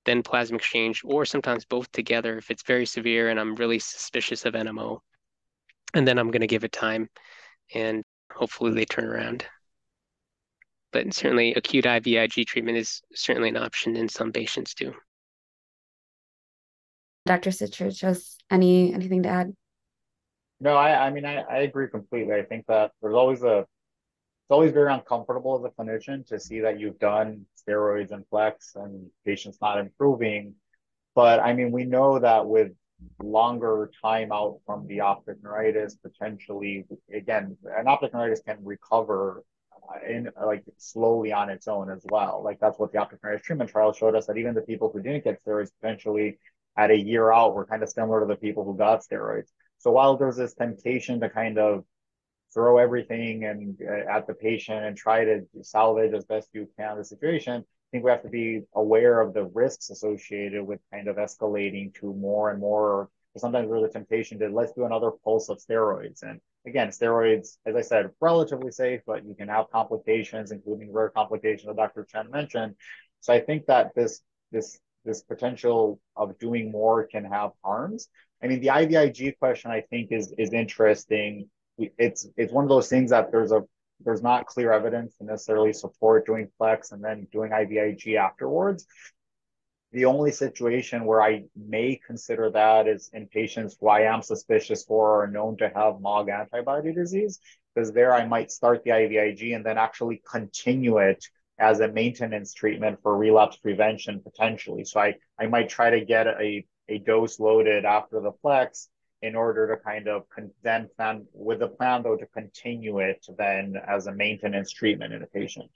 then 0.04 0.22
plasma 0.22 0.56
exchange, 0.56 1.02
or 1.04 1.24
sometimes 1.24 1.64
both 1.64 1.90
together 1.92 2.36
if 2.38 2.50
it's 2.50 2.62
very 2.62 2.86
severe 2.86 3.28
and 3.28 3.38
I'm 3.38 3.54
really 3.54 3.78
suspicious 3.78 4.44
of 4.44 4.54
NMO. 4.54 5.00
And 5.94 6.06
then 6.06 6.18
I'm 6.18 6.30
going 6.30 6.40
to 6.40 6.46
give 6.46 6.64
it 6.64 6.72
time 6.72 7.08
and 7.74 8.02
hopefully 8.32 8.72
they 8.72 8.84
turn 8.84 9.04
around. 9.04 9.44
But 10.92 11.14
certainly 11.14 11.54
acute 11.54 11.84
IVIG 11.84 12.46
treatment 12.46 12.78
is 12.78 13.02
certainly 13.14 13.50
an 13.50 13.56
option 13.56 13.96
in 13.96 14.08
some 14.08 14.32
patients 14.32 14.74
too. 14.74 14.94
Dr. 17.24 17.50
Sotirchos, 17.50 17.96
just 17.96 18.42
any 18.50 18.92
anything 18.92 19.22
to 19.22 19.28
add? 19.28 19.52
No, 20.60 20.76
I, 20.76 21.06
I 21.06 21.10
mean, 21.10 21.24
I, 21.24 21.40
I 21.42 21.58
agree 21.58 21.88
completely. 21.88 22.34
I 22.34 22.42
think 22.42 22.66
that 22.66 22.92
there's 23.00 23.14
always 23.14 23.42
a 23.42 23.58
it's 23.58 24.50
always 24.50 24.72
very 24.72 24.92
uncomfortable 24.92 25.56
as 25.56 25.64
a 25.64 25.82
clinician 25.82 26.26
to 26.28 26.38
see 26.38 26.60
that 26.60 26.78
you've 26.78 26.98
done 26.98 27.46
steroids 27.56 28.10
and 28.10 28.24
Plex 28.32 28.74
and 28.74 29.08
patients 29.24 29.58
not 29.60 29.78
improving. 29.78 30.54
But 31.14 31.40
I 31.40 31.52
mean, 31.52 31.70
we 31.70 31.84
know 31.84 32.18
that 32.18 32.46
with 32.46 32.72
longer 33.22 33.90
time 34.00 34.32
out 34.32 34.58
from 34.66 34.86
the 34.86 35.00
optic 35.00 35.42
neuritis, 35.42 35.96
potentially, 35.96 36.86
again, 37.12 37.56
an 37.76 37.88
optic 37.88 38.12
neuritis 38.12 38.40
can 38.40 38.58
recover 38.64 39.44
in 40.08 40.30
like 40.44 40.64
slowly 40.78 41.32
on 41.32 41.50
its 41.50 41.68
own 41.68 41.90
as 41.90 42.04
well. 42.10 42.42
Like 42.44 42.58
that's 42.60 42.78
what 42.78 42.92
the 42.92 42.98
optic 42.98 43.20
neuritis 43.22 43.46
treatment 43.46 43.70
trial 43.70 43.92
showed 43.92 44.14
us 44.14 44.26
that 44.26 44.36
even 44.38 44.54
the 44.54 44.62
people 44.62 44.90
who 44.92 45.02
didn't 45.02 45.24
get 45.24 45.42
steroids 45.44 45.70
potentially 45.80 46.38
at 46.76 46.90
a 46.90 46.96
year 46.96 47.32
out 47.32 47.54
were 47.54 47.66
kind 47.66 47.82
of 47.82 47.88
similar 47.88 48.20
to 48.20 48.26
the 48.26 48.36
people 48.36 48.64
who 48.64 48.76
got 48.76 49.02
steroids. 49.02 49.48
So 49.78 49.90
while 49.90 50.16
there's 50.16 50.36
this 50.36 50.54
temptation 50.54 51.20
to 51.20 51.28
kind 51.28 51.58
of 51.58 51.84
throw 52.52 52.78
everything 52.78 53.44
and 53.44 53.78
uh, 53.82 54.10
at 54.10 54.26
the 54.26 54.34
patient 54.34 54.84
and 54.84 54.96
try 54.96 55.24
to 55.24 55.46
salvage 55.62 56.12
as 56.12 56.24
best 56.24 56.48
you 56.52 56.68
can 56.78 56.98
the 56.98 57.04
situation. 57.04 57.54
I 57.62 57.88
think 57.90 58.04
we 58.04 58.10
have 58.10 58.22
to 58.22 58.28
be 58.28 58.62
aware 58.74 59.20
of 59.20 59.34
the 59.34 59.44
risks 59.44 59.90
associated 59.90 60.66
with 60.66 60.80
kind 60.92 61.08
of 61.08 61.16
escalating 61.16 61.94
to 61.94 62.12
more 62.14 62.50
and 62.50 62.60
more. 62.60 63.10
Sometimes 63.36 63.70
there's 63.70 63.84
a 63.84 63.88
temptation 63.88 64.38
to 64.38 64.48
let's 64.48 64.72
do 64.72 64.84
another 64.84 65.10
pulse 65.24 65.48
of 65.48 65.58
steroids. 65.58 66.22
And 66.22 66.40
again, 66.66 66.88
steroids, 66.88 67.56
as 67.64 67.74
I 67.74 67.80
said, 67.80 68.10
relatively 68.20 68.70
safe, 68.70 69.00
but 69.06 69.24
you 69.24 69.34
can 69.34 69.48
have 69.48 69.70
complications, 69.70 70.52
including 70.52 70.92
rare 70.92 71.08
complications 71.08 71.66
that 71.68 71.76
Dr. 71.76 72.04
Chen 72.04 72.30
mentioned. 72.30 72.74
So 73.20 73.32
I 73.32 73.40
think 73.40 73.66
that 73.66 73.94
this 73.94 74.20
this 74.50 74.78
this 75.04 75.22
potential 75.22 76.00
of 76.16 76.38
doing 76.38 76.70
more 76.70 77.06
can 77.06 77.24
have 77.24 77.50
harms. 77.64 78.08
I 78.42 78.46
mean, 78.46 78.60
the 78.60 78.68
IVIG 78.68 79.38
question 79.38 79.70
I 79.70 79.82
think 79.82 80.12
is 80.12 80.32
is 80.38 80.52
interesting 80.52 81.48
it's 81.78 82.28
it's 82.36 82.52
one 82.52 82.64
of 82.64 82.68
those 82.68 82.88
things 82.88 83.10
that 83.10 83.32
there's 83.32 83.52
a 83.52 83.62
there's 84.04 84.22
not 84.22 84.46
clear 84.46 84.72
evidence 84.72 85.14
to 85.16 85.24
necessarily 85.24 85.72
support 85.72 86.26
doing 86.26 86.48
Plex 86.60 86.92
and 86.92 87.02
then 87.02 87.26
doing 87.32 87.52
IVIG 87.52 88.16
afterwards. 88.16 88.86
The 89.92 90.06
only 90.06 90.32
situation 90.32 91.04
where 91.04 91.22
I 91.22 91.44
may 91.54 92.00
consider 92.04 92.50
that 92.50 92.88
is 92.88 93.10
in 93.12 93.26
patients 93.28 93.76
who 93.78 93.88
I 93.88 94.00
am 94.12 94.22
suspicious 94.22 94.84
for 94.84 95.22
or 95.22 95.26
known 95.26 95.56
to 95.58 95.68
have 95.68 96.00
MOG 96.00 96.30
antibody 96.30 96.92
disease, 96.92 97.38
because 97.74 97.92
there 97.92 98.14
I 98.14 98.26
might 98.26 98.50
start 98.50 98.82
the 98.82 98.90
IVIG 98.90 99.54
and 99.54 99.64
then 99.64 99.78
actually 99.78 100.22
continue 100.28 100.98
it 100.98 101.24
as 101.58 101.80
a 101.80 101.88
maintenance 101.88 102.54
treatment 102.54 102.98
for 103.02 103.16
relapse 103.16 103.56
prevention 103.56 104.20
potentially. 104.20 104.84
So 104.84 105.00
I, 105.00 105.14
I 105.38 105.46
might 105.46 105.68
try 105.68 105.90
to 105.90 106.04
get 106.04 106.26
a, 106.26 106.64
a 106.88 106.98
dose 106.98 107.38
loaded 107.38 107.84
after 107.84 108.20
the 108.20 108.32
Plex 108.44 108.88
in 109.20 109.36
order 109.36 109.68
to 109.68 109.82
kind 109.82 110.08
of 110.08 110.28
con- 110.28 110.50
then 110.62 110.88
plan 110.96 111.26
with 111.32 111.60
the 111.60 111.68
plan 111.68 112.02
though 112.02 112.16
to 112.16 112.26
continue 112.26 112.98
it 112.98 113.24
then 113.38 113.76
as 113.86 114.06
a 114.06 114.12
maintenance 114.12 114.72
treatment 114.72 115.12
in 115.12 115.22
a 115.22 115.26
patient. 115.26 115.70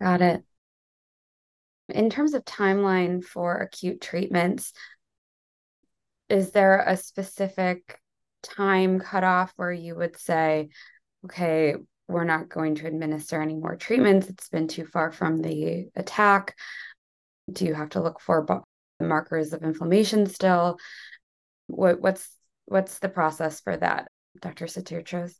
Got 0.00 0.20
it. 0.20 0.42
In 1.88 2.10
terms 2.10 2.34
of 2.34 2.44
timeline 2.44 3.22
for 3.22 3.56
acute 3.56 4.00
treatments, 4.00 4.72
is 6.28 6.50
there 6.50 6.80
a 6.80 6.96
specific 6.96 8.00
time 8.42 8.98
cutoff 8.98 9.52
where 9.56 9.72
you 9.72 9.94
would 9.94 10.18
say, 10.18 10.70
okay, 11.26 11.74
we're 12.08 12.24
not 12.24 12.48
going 12.48 12.74
to 12.76 12.86
administer 12.86 13.40
any 13.40 13.54
more 13.54 13.76
treatments? 13.76 14.28
It's 14.28 14.48
been 14.48 14.68
too 14.68 14.86
far 14.86 15.12
from 15.12 15.40
the 15.40 15.88
attack. 15.96 16.56
Do 17.50 17.64
you 17.64 17.74
have 17.74 17.90
to 17.90 18.02
look 18.02 18.20
for 18.20 18.46
markers 19.00 19.52
of 19.52 19.62
inflammation 19.62 20.26
still? 20.26 20.78
What, 21.66 22.00
what's 22.00 22.28
what's 22.66 22.98
the 22.98 23.08
process 23.08 23.60
for 23.60 23.76
that, 23.76 24.08
Dr. 24.40 24.66
Sotirchos? 24.66 25.34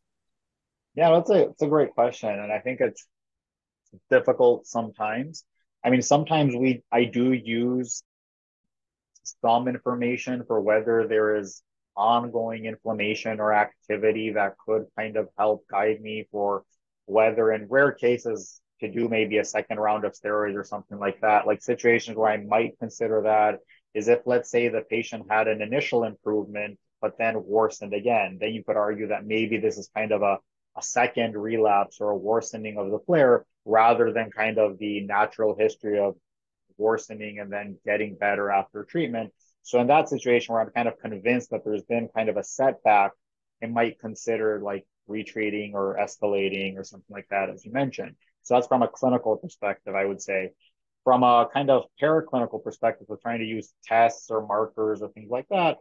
Yeah, 0.94 1.10
that's 1.10 1.30
a 1.30 1.48
it's 1.48 1.62
a 1.62 1.68
great 1.68 1.92
question, 1.92 2.28
and 2.28 2.52
I 2.52 2.58
think 2.58 2.80
it's 2.80 3.06
difficult 4.10 4.66
sometimes. 4.66 5.44
I 5.84 5.90
mean, 5.90 6.02
sometimes 6.02 6.54
we 6.54 6.82
I 6.92 7.04
do 7.04 7.32
use 7.32 8.02
some 9.40 9.68
information 9.68 10.44
for 10.46 10.60
whether 10.60 11.06
there 11.08 11.36
is 11.36 11.62
ongoing 11.96 12.66
inflammation 12.66 13.40
or 13.40 13.52
activity 13.52 14.30
that 14.30 14.56
could 14.64 14.86
kind 14.96 15.16
of 15.16 15.28
help 15.38 15.66
guide 15.68 16.00
me 16.00 16.26
for 16.30 16.64
whether 17.06 17.52
in 17.52 17.66
rare 17.68 17.92
cases 17.92 18.60
to 18.80 18.90
do 18.90 19.08
maybe 19.08 19.38
a 19.38 19.44
second 19.44 19.78
round 19.78 20.04
of 20.04 20.12
steroids 20.12 20.56
or 20.56 20.64
something 20.64 20.98
like 20.98 21.20
that. 21.20 21.46
Like 21.46 21.62
situations 21.62 22.16
where 22.16 22.30
I 22.30 22.38
might 22.38 22.78
consider 22.78 23.22
that 23.22 23.60
is 23.94 24.08
if, 24.08 24.20
let's 24.26 24.50
say, 24.50 24.68
the 24.68 24.82
patient 24.82 25.26
had 25.30 25.48
an 25.48 25.62
initial 25.62 26.04
improvement, 26.04 26.78
but 27.00 27.18
then 27.18 27.44
worsened 27.44 27.94
again, 27.94 28.38
then 28.40 28.52
you 28.52 28.64
could 28.64 28.76
argue 28.76 29.08
that 29.08 29.26
maybe 29.26 29.58
this 29.58 29.78
is 29.78 29.90
kind 29.94 30.12
of 30.12 30.22
a, 30.22 30.38
a 30.76 30.82
second 30.82 31.36
relapse 31.36 31.98
or 32.00 32.10
a 32.10 32.16
worsening 32.16 32.78
of 32.78 32.90
the 32.90 32.98
flare 33.00 33.44
rather 33.64 34.12
than 34.12 34.30
kind 34.30 34.58
of 34.58 34.78
the 34.78 35.00
natural 35.02 35.54
history 35.56 35.98
of 35.98 36.16
worsening 36.78 37.38
and 37.38 37.52
then 37.52 37.76
getting 37.84 38.16
better 38.16 38.50
after 38.50 38.84
treatment. 38.84 39.32
So 39.62 39.80
in 39.80 39.86
that 39.88 40.08
situation 40.08 40.52
where 40.52 40.62
I'm 40.62 40.70
kind 40.70 40.88
of 40.88 40.98
convinced 40.98 41.50
that 41.50 41.64
there's 41.64 41.84
been 41.84 42.08
kind 42.14 42.28
of 42.28 42.36
a 42.36 42.44
setback, 42.44 43.12
I 43.62 43.66
might 43.66 44.00
consider 44.00 44.60
like 44.62 44.84
retreating 45.06 45.74
or 45.74 45.96
escalating 45.96 46.76
or 46.76 46.84
something 46.84 47.12
like 47.14 47.26
that, 47.30 47.50
as 47.50 47.64
you 47.64 47.72
mentioned. 47.72 48.16
So 48.42 48.54
that's 48.54 48.66
from 48.66 48.82
a 48.82 48.88
clinical 48.88 49.36
perspective, 49.36 49.94
I 49.94 50.04
would 50.04 50.20
say. 50.20 50.50
From 51.04 51.22
a 51.22 51.48
kind 51.52 51.70
of 51.70 51.84
paraclinical 52.00 52.62
perspective 52.62 53.08
of 53.10 53.20
trying 53.20 53.40
to 53.40 53.44
use 53.44 53.72
tests 53.84 54.30
or 54.30 54.46
markers 54.46 55.02
or 55.02 55.08
things 55.08 55.30
like 55.30 55.48
that, 55.50 55.78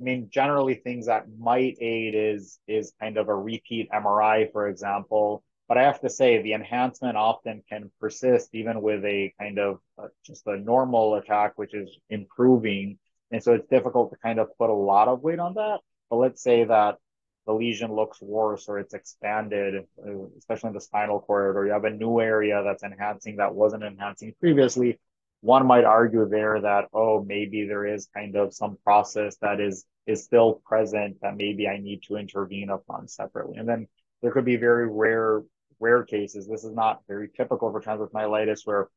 I 0.00 0.04
mean, 0.04 0.28
generally 0.30 0.74
things 0.74 1.06
that 1.06 1.26
might 1.38 1.76
aid 1.80 2.14
is 2.16 2.58
is 2.66 2.92
kind 3.00 3.16
of 3.18 3.28
a 3.28 3.34
repeat 3.34 3.88
MRI, 3.92 4.46
for 4.50 4.68
example. 4.68 5.44
But 5.68 5.78
I 5.78 5.84
have 5.84 6.00
to 6.00 6.10
say 6.10 6.42
the 6.42 6.54
enhancement 6.54 7.16
often 7.16 7.62
can 7.68 7.90
persist 8.00 8.50
even 8.52 8.82
with 8.82 9.04
a 9.04 9.32
kind 9.38 9.58
of 9.58 9.78
uh, 9.96 10.08
just 10.24 10.46
a 10.46 10.56
normal 10.58 11.14
attack, 11.14 11.52
which 11.56 11.74
is 11.74 11.96
improving. 12.10 12.98
And 13.32 13.42
so 13.42 13.54
it's 13.54 13.68
difficult 13.68 14.10
to 14.10 14.18
kind 14.18 14.38
of 14.38 14.56
put 14.58 14.70
a 14.70 14.74
lot 14.74 15.08
of 15.08 15.22
weight 15.22 15.38
on 15.38 15.54
that. 15.54 15.80
But 16.10 16.16
let's 16.16 16.42
say 16.42 16.64
that 16.64 16.98
the 17.46 17.52
lesion 17.52 17.92
looks 17.92 18.20
worse 18.20 18.68
or 18.68 18.78
it's 18.78 18.94
expanded, 18.94 19.84
uh, 20.06 20.26
especially 20.38 20.68
in 20.68 20.74
the 20.74 20.80
spinal 20.80 21.18
cord, 21.20 21.56
or 21.56 21.66
you 21.66 21.72
have 21.72 21.84
a 21.84 21.90
new 21.90 22.20
area 22.20 22.62
that's 22.62 22.84
enhancing 22.84 23.36
that 23.36 23.54
wasn't 23.54 23.82
enhancing 23.82 24.34
previously, 24.38 25.00
one 25.40 25.66
might 25.66 25.84
argue 25.84 26.28
there 26.28 26.60
that, 26.60 26.84
oh, 26.92 27.24
maybe 27.24 27.66
there 27.66 27.84
is 27.84 28.08
kind 28.14 28.36
of 28.36 28.54
some 28.54 28.78
process 28.84 29.36
that 29.38 29.60
is 29.60 29.84
is 30.06 30.24
still 30.24 30.60
present 30.64 31.16
that 31.22 31.36
maybe 31.36 31.68
I 31.68 31.78
need 31.78 32.02
to 32.04 32.16
intervene 32.16 32.70
upon 32.70 33.08
separately. 33.08 33.56
And 33.56 33.68
then 33.68 33.86
there 34.20 34.32
could 34.32 34.44
be 34.44 34.56
very 34.56 34.88
rare, 34.88 35.42
rare 35.78 36.04
cases. 36.04 36.48
This 36.48 36.64
is 36.64 36.72
not 36.72 37.02
very 37.08 37.28
typical 37.28 37.70
for 37.70 37.80
transverse 37.80 38.10
myelitis 38.10 38.60
where 38.64 38.88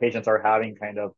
patients 0.00 0.26
are 0.26 0.42
having 0.42 0.74
kind 0.74 0.98
of 0.98 1.12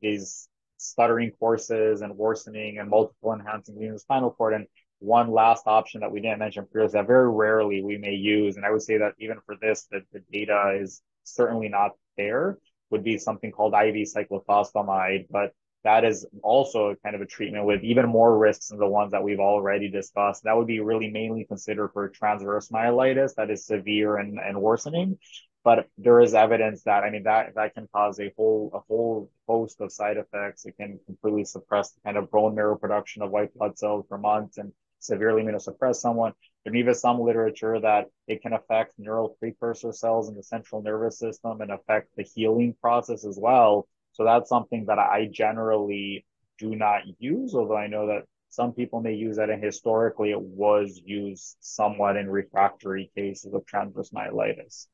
these 0.00 0.48
stuttering 0.84 1.30
courses 1.38 2.02
and 2.02 2.16
worsening 2.16 2.78
and 2.78 2.88
multiple 2.88 3.32
enhancing 3.32 3.80
in 3.82 3.92
the 3.92 3.98
spinal 3.98 4.30
cord. 4.30 4.54
And 4.54 4.66
one 5.00 5.30
last 5.30 5.64
option 5.66 6.00
that 6.00 6.12
we 6.12 6.20
didn't 6.20 6.38
mention 6.38 6.66
previously 6.70 6.98
that 6.98 7.06
very 7.06 7.30
rarely 7.30 7.82
we 7.82 7.98
may 7.98 8.14
use, 8.14 8.56
and 8.56 8.64
I 8.64 8.70
would 8.70 8.82
say 8.82 8.98
that 8.98 9.12
even 9.18 9.38
for 9.44 9.56
this, 9.60 9.86
that 9.90 10.02
the 10.12 10.20
data 10.32 10.78
is 10.80 11.02
certainly 11.24 11.68
not 11.68 11.92
there, 12.16 12.58
would 12.90 13.04
be 13.04 13.18
something 13.18 13.50
called 13.50 13.74
IV 13.74 14.06
cyclophosphamide, 14.06 15.26
but 15.30 15.52
that 15.84 16.04
is 16.04 16.26
also 16.42 16.94
kind 17.02 17.14
of 17.14 17.20
a 17.20 17.26
treatment 17.26 17.66
with 17.66 17.82
even 17.82 18.06
more 18.06 18.38
risks 18.38 18.68
than 18.68 18.78
the 18.78 18.86
ones 18.86 19.12
that 19.12 19.22
we've 19.22 19.40
already 19.40 19.90
discussed. 19.90 20.44
That 20.44 20.56
would 20.56 20.66
be 20.66 20.80
really 20.80 21.10
mainly 21.10 21.44
considered 21.44 21.90
for 21.92 22.08
transverse 22.08 22.70
myelitis 22.70 23.34
that 23.34 23.50
is 23.50 23.66
severe 23.66 24.16
and, 24.16 24.38
and 24.38 24.60
worsening. 24.60 25.18
But 25.64 25.88
there 25.98 26.20
is 26.20 26.34
evidence 26.34 26.82
that 26.84 27.04
I 27.04 27.10
mean 27.10 27.24
that 27.24 27.54
that 27.54 27.74
can 27.74 27.88
cause 27.92 28.20
a 28.20 28.32
whole 28.36 28.70
a 28.74 28.80
whole 28.80 29.30
host 29.48 29.80
of 29.80 29.90
side 29.92 30.16
effects. 30.18 30.66
It 30.66 30.76
can 30.76 31.00
completely 31.06 31.44
suppress 31.44 31.90
the 31.92 32.00
kind 32.02 32.16
of 32.16 32.30
bone 32.30 32.54
marrow 32.54 32.76
production 32.76 33.22
of 33.22 33.30
white 33.30 33.54
blood 33.54 33.78
cells 33.78 34.04
for 34.08 34.18
months 34.18 34.58
and 34.58 34.72
severely 35.00 35.42
immunosuppress 35.42 35.96
someone. 35.96 36.34
There's 36.64 36.76
even 36.76 36.94
some 36.94 37.20
literature 37.20 37.80
that 37.80 38.10
it 38.26 38.42
can 38.42 38.52
affect 38.52 38.98
neural 38.98 39.36
precursor 39.40 39.92
cells 39.92 40.28
in 40.28 40.36
the 40.36 40.42
central 40.42 40.82
nervous 40.82 41.18
system 41.18 41.60
and 41.60 41.70
affect 41.72 42.14
the 42.16 42.22
healing 42.24 42.74
process 42.80 43.24
as 43.24 43.38
well. 43.40 43.88
So 44.12 44.24
that's 44.24 44.48
something 44.48 44.86
that 44.86 44.98
I 44.98 45.28
generally 45.32 46.26
do 46.58 46.74
not 46.76 47.02
use, 47.18 47.54
although 47.54 47.76
I 47.76 47.86
know 47.88 48.06
that 48.08 48.24
some 48.50 48.72
people 48.72 49.00
may 49.00 49.14
use 49.14 49.36
that, 49.36 49.50
and 49.50 49.62
historically 49.62 50.30
it 50.30 50.40
was 50.40 51.00
used 51.04 51.56
somewhat 51.60 52.16
in 52.16 52.30
refractory 52.30 53.10
cases 53.16 53.52
of 53.52 53.66
transverse 53.66 54.10
myelitis. 54.10 54.86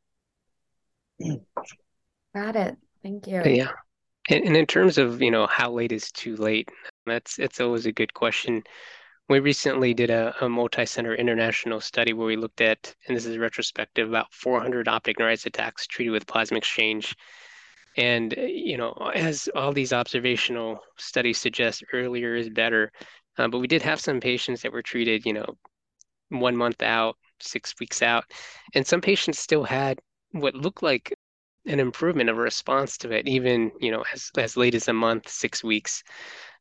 Got 2.35 2.57
it. 2.57 2.77
Thank 3.03 3.27
you. 3.27 3.43
Yeah. 3.45 3.71
And, 4.29 4.57
in 4.57 4.67
terms 4.67 4.99
of, 4.99 5.21
you 5.21 5.31
know, 5.31 5.47
how 5.47 5.73
late 5.73 5.93
is 5.93 6.13
too 6.13 6.37
late, 6.37 6.69
that's 7.07 7.39
it's 7.39 7.61
always 7.61 7.87
a 7.87 7.93
good 7.93 8.15
question. 8.15 8.63
We 9.29 9.41
recently 9.41 9.95
did 9.95 10.11
a, 10.11 10.35
a 10.41 10.49
multi-center 10.49 11.15
international 11.15 11.81
study 11.81 12.13
where 12.13 12.27
we 12.27 12.37
looked 12.37 12.61
at, 12.61 12.95
and 13.07 13.17
this 13.17 13.27
is 13.27 13.39
retrospective, 13.39 14.09
about 14.09 14.33
400 14.33 14.89
optic 14.89 15.19
neuritis 15.19 15.47
attacks 15.47 15.87
treated 15.87 16.11
with 16.11 16.27
plasma 16.27 16.59
exchange. 16.59 17.17
And 17.97 18.35
you 18.37 18.77
know, 18.77 18.93
as 19.15 19.49
all 19.55 19.73
these 19.73 19.93
observational 19.93 20.81
studies 20.97 21.39
suggest, 21.39 21.85
earlier 21.93 22.35
is 22.35 22.49
better. 22.51 22.93
Uh, 23.39 23.49
but 23.49 23.59
we 23.59 23.67
did 23.67 23.83
have 23.83 24.01
some 24.01 24.21
patients 24.21 24.63
that 24.63 24.73
were 24.73 24.83
treated, 24.83 25.25
you 25.25 25.33
know, 25.33 25.57
one 26.29 26.57
month 26.57 26.83
out, 26.83 27.17
six 27.41 27.75
weeks 27.81 28.03
out, 28.03 28.25
and 28.75 28.87
some 28.87 29.01
patients 29.01 29.39
still 29.39 29.65
had 29.65 30.01
what 30.33 30.55
looked 30.55 30.83
like 30.83 31.15
an 31.67 31.81
improvement 31.81 32.31
of 32.31 32.39
a 32.39 32.41
response 32.41 32.97
to 32.99 33.11
it, 33.13 33.29
even 33.29 33.71
you 33.81 33.91
know, 33.91 34.05
as 34.13 34.31
as 34.39 34.57
late 34.57 34.75
as 34.75 34.89
a 34.89 34.93
month, 34.93 35.29
six 35.29 35.63
weeks. 35.63 36.03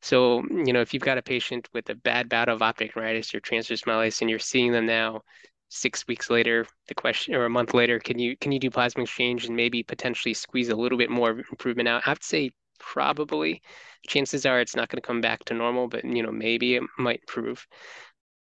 So, 0.01 0.41
mm, 0.43 0.67
you 0.67 0.73
know, 0.73 0.81
if 0.81 0.93
you've 0.93 1.03
got 1.03 1.17
a 1.17 1.21
patient 1.21 1.69
with 1.73 1.89
a 1.89 1.95
bad 1.95 2.29
bout 2.29 2.49
of 2.49 2.61
optic 2.61 2.95
neuritis 2.95 3.33
or 3.33 3.39
transverse 3.39 3.83
myelitis 3.83 4.21
and 4.21 4.29
you're 4.29 4.39
seeing 4.39 4.71
them 4.71 4.85
now 4.85 5.21
six 5.69 6.07
weeks 6.07 6.29
later, 6.29 6.65
the 6.87 6.95
question 6.95 7.35
or 7.35 7.45
a 7.45 7.49
month 7.49 7.73
later, 7.73 7.99
can 7.99 8.19
you 8.19 8.35
can 8.37 8.51
you 8.51 8.59
do 8.59 8.69
plasma 8.69 9.03
exchange 9.03 9.45
and 9.45 9.55
maybe 9.55 9.83
potentially 9.83 10.33
squeeze 10.33 10.69
a 10.69 10.75
little 10.75 10.97
bit 10.97 11.09
more 11.09 11.31
improvement 11.51 11.87
out? 11.87 12.03
I 12.07 12.13
to 12.13 12.23
say 12.23 12.51
probably. 12.79 13.61
Chances 14.07 14.45
are 14.45 14.61
it's 14.61 14.75
not 14.75 14.89
going 14.89 15.01
to 15.01 15.07
come 15.07 15.21
back 15.21 15.43
to 15.45 15.53
normal, 15.53 15.87
but 15.87 16.03
you 16.05 16.23
know, 16.23 16.31
maybe 16.31 16.75
it 16.75 16.83
might 16.97 17.21
improve. 17.21 17.67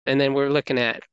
And 0.05 0.21
then 0.21 0.33
we're 0.33 0.49
looking 0.49 0.79
at 0.79 1.03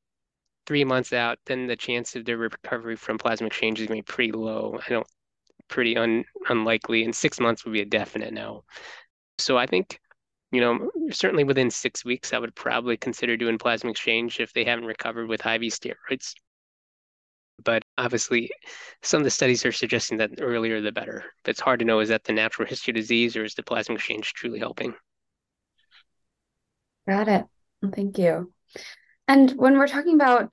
three 0.66 0.84
months 0.84 1.12
out, 1.12 1.38
then 1.46 1.66
the 1.66 1.76
chance 1.76 2.16
of 2.16 2.24
the 2.24 2.36
recovery 2.36 2.96
from 2.96 3.18
plasma 3.18 3.46
exchange 3.46 3.80
is 3.80 3.86
going 3.86 4.02
to 4.02 4.06
be 4.06 4.12
pretty 4.12 4.32
low. 4.32 4.78
I 4.84 4.90
don't 4.90 5.06
pretty 5.68 5.96
un, 5.96 6.24
unlikely. 6.48 7.04
And 7.04 7.14
six 7.14 7.40
months 7.40 7.64
would 7.64 7.72
be 7.72 7.80
a 7.80 7.86
definite 7.86 8.32
no. 8.32 8.64
So 9.38 9.56
I 9.56 9.66
think 9.66 10.00
you 10.52 10.60
know, 10.60 10.90
certainly 11.10 11.44
within 11.44 11.70
six 11.70 12.04
weeks, 12.04 12.32
I 12.32 12.38
would 12.38 12.54
probably 12.54 12.96
consider 12.96 13.36
doing 13.36 13.58
plasma 13.58 13.90
exchange 13.90 14.40
if 14.40 14.52
they 14.52 14.64
haven't 14.64 14.84
recovered 14.84 15.28
with 15.28 15.44
IV 15.44 15.62
steroids. 15.62 16.34
But 17.64 17.84
obviously, 17.98 18.50
some 19.02 19.20
of 19.20 19.24
the 19.24 19.30
studies 19.30 19.64
are 19.64 19.72
suggesting 19.72 20.18
that 20.18 20.30
earlier 20.40 20.80
the 20.80 20.92
better. 20.92 21.24
But 21.42 21.50
it's 21.50 21.60
hard 21.60 21.80
to 21.80 21.84
know 21.84 22.00
is 22.00 22.10
that 22.10 22.24
the 22.24 22.32
natural 22.32 22.68
history 22.68 22.92
of 22.92 22.96
disease 22.96 23.36
or 23.36 23.44
is 23.44 23.54
the 23.54 23.62
plasma 23.62 23.96
exchange 23.96 24.34
truly 24.34 24.58
helping? 24.58 24.94
Got 27.08 27.28
it. 27.28 27.44
Thank 27.94 28.18
you. 28.18 28.52
And 29.26 29.50
when 29.52 29.78
we're 29.78 29.88
talking 29.88 30.14
about 30.14 30.50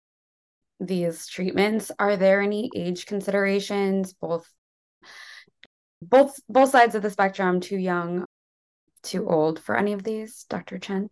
these 0.80 1.28
treatments, 1.28 1.92
are 2.00 2.18
there 2.18 2.42
any 2.42 2.70
age 2.76 3.06
considerations, 3.06 4.14
both 4.14 4.48
both 6.02 6.38
both 6.50 6.70
sides 6.70 6.96
of 6.96 7.02
the 7.02 7.10
spectrum, 7.10 7.60
too 7.60 7.78
young, 7.78 8.26
too 9.04 9.30
old 9.30 9.60
for 9.60 9.78
any 9.78 9.94
of 9.94 10.04
these, 10.04 10.46
Dr. 10.50 10.80
Chen? 10.80 11.10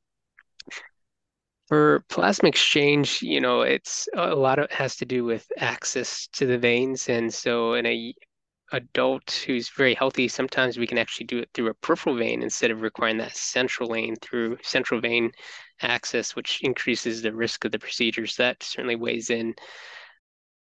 For 1.68 2.04
plasma 2.10 2.50
exchange, 2.50 3.22
you 3.22 3.40
know, 3.40 3.62
it's 3.62 4.10
a 4.14 4.36
lot 4.36 4.60
of 4.60 4.66
it 4.66 4.74
has 4.74 4.98
to 4.98 5.06
do 5.06 5.24
with 5.24 5.50
access 5.58 6.28
to 6.34 6.46
the 6.46 6.58
veins. 6.58 7.08
And 7.08 7.34
so 7.34 7.76
in 7.76 7.86
a 7.86 8.14
adult 8.72 9.44
who's 9.46 9.70
very 9.70 9.94
healthy, 9.94 10.28
sometimes 10.28 10.78
we 10.78 10.88
can 10.88 10.98
actually 10.98 11.26
do 11.26 11.40
it 11.40 11.50
through 11.54 11.70
a 11.70 11.74
peripheral 11.74 12.16
vein 12.16 12.42
instead 12.44 12.72
of 12.72 12.82
requiring 12.82 13.18
that 13.18 13.36
central 13.36 13.90
vein 13.90 14.16
through 14.18 14.58
central 14.64 15.02
vein 15.02 15.32
access, 15.82 16.36
which 16.36 16.62
increases 16.62 17.22
the 17.22 17.34
risk 17.34 17.66
of 17.66 17.72
the 17.72 17.80
procedures. 17.80 18.36
That 18.36 18.64
certainly 18.64 18.96
weighs 18.96 19.30
in. 19.30 19.56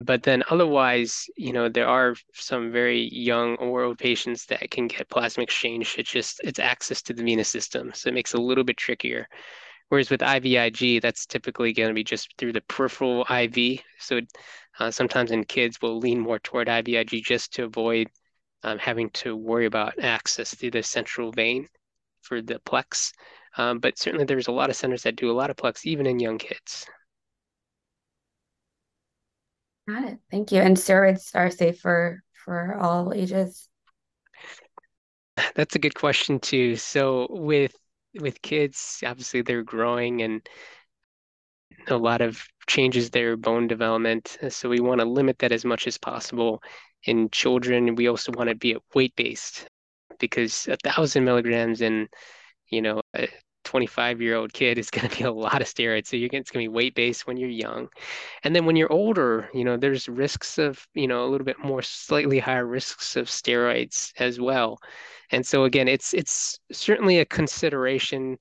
But 0.01 0.23
then 0.23 0.43
otherwise, 0.49 1.25
you 1.35 1.51
know, 1.51 1.67
there 1.67 1.87
are 1.87 2.15
some 2.33 2.71
very 2.71 3.09
young 3.11 3.55
oral 3.57 3.95
patients 3.95 4.45
that 4.45 4.71
can 4.71 4.87
get 4.87 5.09
plasma 5.09 5.43
exchange. 5.43 5.95
It's 5.97 6.11
just 6.11 6.39
it's 6.43 6.59
access 6.59 7.01
to 7.03 7.13
the 7.13 7.23
venous 7.23 7.49
system. 7.49 7.91
So 7.93 8.07
it 8.09 8.13
makes 8.13 8.33
it 8.33 8.39
a 8.39 8.43
little 8.43 8.63
bit 8.63 8.77
trickier. 8.77 9.27
Whereas 9.89 10.09
with 10.09 10.21
IVIG, 10.21 11.01
that's 11.01 11.25
typically 11.25 11.73
going 11.73 11.89
to 11.89 11.95
be 11.95 12.03
just 12.03 12.35
through 12.37 12.53
the 12.53 12.61
peripheral 12.61 13.25
IV. 13.29 13.81
So 13.99 14.21
uh, 14.79 14.91
sometimes 14.91 15.31
in 15.31 15.43
kids, 15.43 15.79
we'll 15.81 15.99
lean 15.99 16.19
more 16.19 16.39
toward 16.39 16.67
IVIG 16.67 17.23
just 17.23 17.53
to 17.53 17.65
avoid 17.65 18.07
um, 18.63 18.77
having 18.77 19.09
to 19.11 19.35
worry 19.35 19.65
about 19.65 19.99
access 19.99 20.53
through 20.53 20.71
the 20.71 20.83
central 20.83 21.31
vein 21.31 21.67
for 22.21 22.41
the 22.41 22.59
plex. 22.65 23.11
Um, 23.57 23.79
but 23.79 23.97
certainly, 23.97 24.25
there's 24.25 24.47
a 24.47 24.51
lot 24.51 24.69
of 24.69 24.75
centers 24.75 25.03
that 25.03 25.15
do 25.15 25.31
a 25.31 25.33
lot 25.33 25.49
of 25.49 25.55
plex, 25.55 25.85
even 25.85 26.05
in 26.05 26.19
young 26.19 26.37
kids. 26.37 26.85
Got 29.87 30.03
it. 30.03 30.19
Thank 30.29 30.51
you. 30.51 30.61
And 30.61 30.77
steroids 30.77 31.35
are 31.35 31.49
safe 31.49 31.79
for 31.79 32.21
for 32.45 32.77
all 32.79 33.11
ages. 33.13 33.67
That's 35.55 35.75
a 35.75 35.79
good 35.79 35.95
question 35.95 36.39
too. 36.39 36.75
So 36.75 37.27
with 37.29 37.73
with 38.15 38.41
kids, 38.41 39.03
obviously 39.05 39.41
they're 39.41 39.63
growing 39.63 40.21
and 40.21 40.47
a 41.87 41.97
lot 41.97 42.21
of 42.21 42.43
changes 42.67 43.09
their 43.09 43.37
bone 43.37 43.67
development. 43.67 44.37
Uh, 44.41 44.49
so 44.49 44.69
we 44.69 44.79
want 44.79 44.99
to 45.01 45.05
limit 45.05 45.39
that 45.39 45.51
as 45.51 45.65
much 45.65 45.87
as 45.87 45.97
possible. 45.97 46.61
In 47.05 47.29
children, 47.31 47.95
we 47.95 48.07
also 48.07 48.31
want 48.31 48.49
to 48.49 48.55
be 48.55 48.77
weight 48.93 49.15
based 49.15 49.67
because 50.19 50.67
a 50.67 50.77
thousand 50.77 51.23
milligrams 51.25 51.81
in, 51.81 52.07
you 52.69 52.81
know, 52.81 53.01
a 53.15 53.29
25 53.69 54.19
year 54.19 54.35
old 54.35 54.51
kid 54.51 54.79
is 54.79 54.89
going 54.89 55.07
to 55.07 55.15
be 55.15 55.23
a 55.23 55.31
lot 55.31 55.61
of 55.61 55.67
steroids. 55.67 56.07
So 56.07 56.17
you're 56.17 56.29
it's 56.33 56.49
going 56.49 56.65
to 56.65 56.69
be 56.71 56.75
weight 56.75 56.95
based 56.95 57.27
when 57.27 57.37
you're 57.37 57.49
young. 57.49 57.87
And 58.43 58.55
then 58.55 58.65
when 58.65 58.75
you're 58.75 58.91
older, 58.91 59.47
you 59.53 59.63
know, 59.63 59.77
there's 59.77 60.09
risks 60.09 60.57
of, 60.57 60.87
you 60.95 61.07
know, 61.07 61.23
a 61.23 61.29
little 61.29 61.45
bit 61.45 61.59
more 61.63 61.83
slightly 61.83 62.39
higher 62.39 62.65
risks 62.65 63.15
of 63.15 63.27
steroids 63.27 64.11
as 64.17 64.39
well. 64.39 64.79
And 65.31 65.45
so 65.45 65.65
again, 65.65 65.87
it's 65.87 66.15
it's 66.15 66.59
certainly 66.71 67.19
a 67.19 67.25
consideration, 67.25 68.39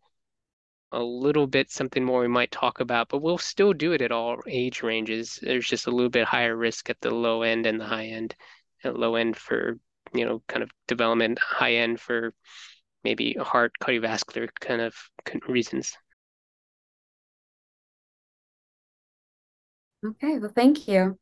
a 0.92 1.02
little 1.02 1.46
bit 1.46 1.70
something 1.70 2.02
more 2.02 2.22
we 2.22 2.28
might 2.28 2.50
talk 2.50 2.80
about, 2.80 3.10
but 3.10 3.20
we'll 3.20 3.36
still 3.36 3.74
do 3.74 3.92
it 3.92 4.00
at 4.00 4.12
all 4.12 4.38
age 4.46 4.82
ranges. 4.82 5.38
There's 5.42 5.68
just 5.68 5.86
a 5.86 5.90
little 5.90 6.10
bit 6.10 6.24
higher 6.26 6.56
risk 6.56 6.88
at 6.88 7.00
the 7.02 7.10
low 7.10 7.42
end 7.42 7.66
and 7.66 7.78
the 7.80 7.84
high 7.84 8.06
end. 8.06 8.34
At 8.82 8.98
low 8.98 9.16
end 9.16 9.36
for, 9.36 9.78
you 10.14 10.24
know, 10.24 10.42
kind 10.48 10.62
of 10.62 10.70
development, 10.86 11.38
high 11.38 11.74
end 11.74 12.00
for 12.00 12.32
maybe 13.04 13.34
heart 13.40 13.72
cardiovascular 13.82 14.48
kind 14.60 14.80
of 14.80 14.94
reasons. 15.48 15.96
Okay, 20.04 20.38
well, 20.38 20.52
thank 20.54 20.86
you. 20.86 21.18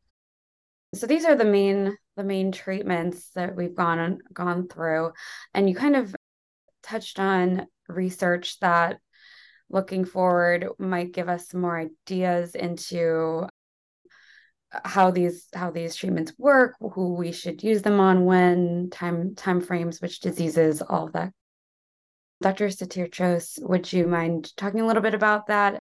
So 0.95 1.07
these 1.07 1.25
are 1.25 1.35
the 1.35 1.45
main 1.45 1.97
the 2.17 2.25
main 2.25 2.51
treatments 2.51 3.31
that 3.35 3.55
we've 3.55 3.75
gone 3.75 4.19
gone 4.33 4.69
through 4.69 5.13
and 5.53 5.69
you 5.69 5.75
kind 5.75 5.97
of 5.97 6.15
touched 6.83 7.19
on 7.19 7.67
research 7.89 8.59
that 8.61 8.99
looking 9.69 10.05
forward 10.05 10.67
might 10.79 11.13
give 11.13 11.29
us 11.29 11.49
some 11.49 11.61
more 11.61 11.79
ideas 11.79 12.55
into 12.55 13.47
how 14.85 15.11
these 15.11 15.49
how 15.55 15.71
these 15.71 15.95
treatments 15.95 16.33
work 16.39 16.75
who 16.81 17.15
we 17.15 17.33
should 17.33 17.63
use 17.63 17.83
them 17.83 18.01
on 18.01 18.25
when 18.25 18.89
time 18.91 19.35
time 19.35 19.61
frames 19.61 20.01
which 20.01 20.21
diseases 20.21 20.83
all 20.83 21.07
of 21.07 21.13
that 21.13 21.33
dr. 22.41 22.69
Sotirchos, 22.69 23.59
would 23.63 23.93
you 23.93 24.07
mind 24.07 24.55
talking 24.57 24.81
a 24.81 24.87
little 24.87 25.03
bit 25.03 25.15
about 25.15 25.47
that? 25.49 25.79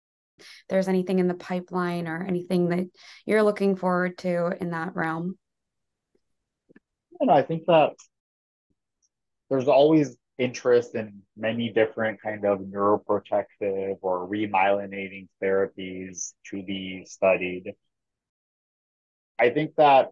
There's 0.69 0.89
anything 0.89 1.19
in 1.19 1.29
the 1.29 1.35
pipeline 1.35 2.09
or 2.09 2.25
anything 2.25 2.69
that 2.71 2.87
you're 3.25 3.43
looking 3.43 3.77
forward 3.77 4.19
to 4.19 4.53
in 4.61 4.71
that 4.71 4.95
realm? 4.95 5.39
And 7.21 7.31
I 7.31 7.43
think 7.43 7.67
that 7.67 7.93
there's 9.49 9.69
always 9.69 10.17
interest 10.39 10.95
in 10.95 11.23
many 11.37 11.71
different 11.71 12.21
kind 12.21 12.45
of 12.45 12.59
neuroprotective 12.59 13.99
or 14.03 14.29
remyelinating 14.29 15.29
therapies 15.43 16.33
to 16.51 16.63
be 16.63 17.05
studied. 17.07 17.73
I 19.39 19.51
think 19.51 19.77
that 19.77 20.11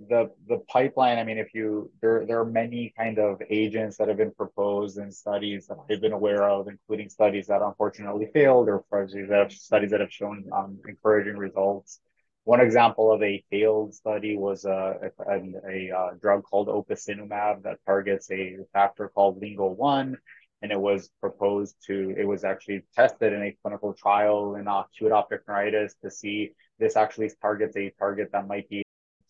the 0.00 0.30
the 0.48 0.58
pipeline, 0.68 1.18
I 1.18 1.24
mean, 1.24 1.38
if 1.38 1.54
you 1.54 1.90
there 2.00 2.26
there 2.26 2.40
are 2.40 2.44
many 2.44 2.92
kind 2.96 3.18
of 3.18 3.40
agents 3.48 3.96
that 3.98 4.08
have 4.08 4.16
been 4.16 4.32
proposed 4.32 4.98
in 4.98 5.12
studies 5.12 5.68
that 5.68 5.78
I've 5.88 6.00
been 6.00 6.12
aware 6.12 6.48
of, 6.48 6.68
including 6.68 7.08
studies 7.08 7.46
that 7.46 7.62
unfortunately 7.62 8.28
failed 8.32 8.68
or 8.68 8.84
studies 8.88 9.28
that 9.28 9.38
have, 9.38 9.52
studies 9.52 9.90
that 9.92 10.00
have 10.00 10.12
shown 10.12 10.44
um, 10.52 10.78
encouraging 10.88 11.36
results. 11.36 12.00
One 12.44 12.60
example 12.60 13.10
of 13.10 13.22
a 13.22 13.42
failed 13.50 13.94
study 13.94 14.36
was 14.36 14.66
a, 14.66 15.10
a, 15.26 15.32
a, 15.32 15.88
a 15.88 16.16
drug 16.20 16.42
called 16.42 16.68
opicinumab 16.68 17.62
that 17.62 17.78
targets 17.86 18.30
a 18.30 18.58
factor 18.72 19.08
called 19.08 19.40
LINGO-1, 19.40 20.14
and 20.60 20.72
it 20.72 20.78
was 20.78 21.10
proposed 21.20 21.76
to, 21.86 22.14
it 22.18 22.26
was 22.26 22.44
actually 22.44 22.84
tested 22.94 23.32
in 23.32 23.42
a 23.42 23.56
clinical 23.62 23.94
trial 23.94 24.56
in 24.56 24.68
acute 24.68 25.10
optic 25.10 25.40
neuritis 25.48 25.94
to 26.02 26.10
see 26.10 26.52
this 26.78 26.96
actually 26.96 27.30
targets 27.40 27.76
a 27.78 27.90
target 27.98 28.28
that 28.32 28.46
might 28.46 28.68
be 28.68 28.83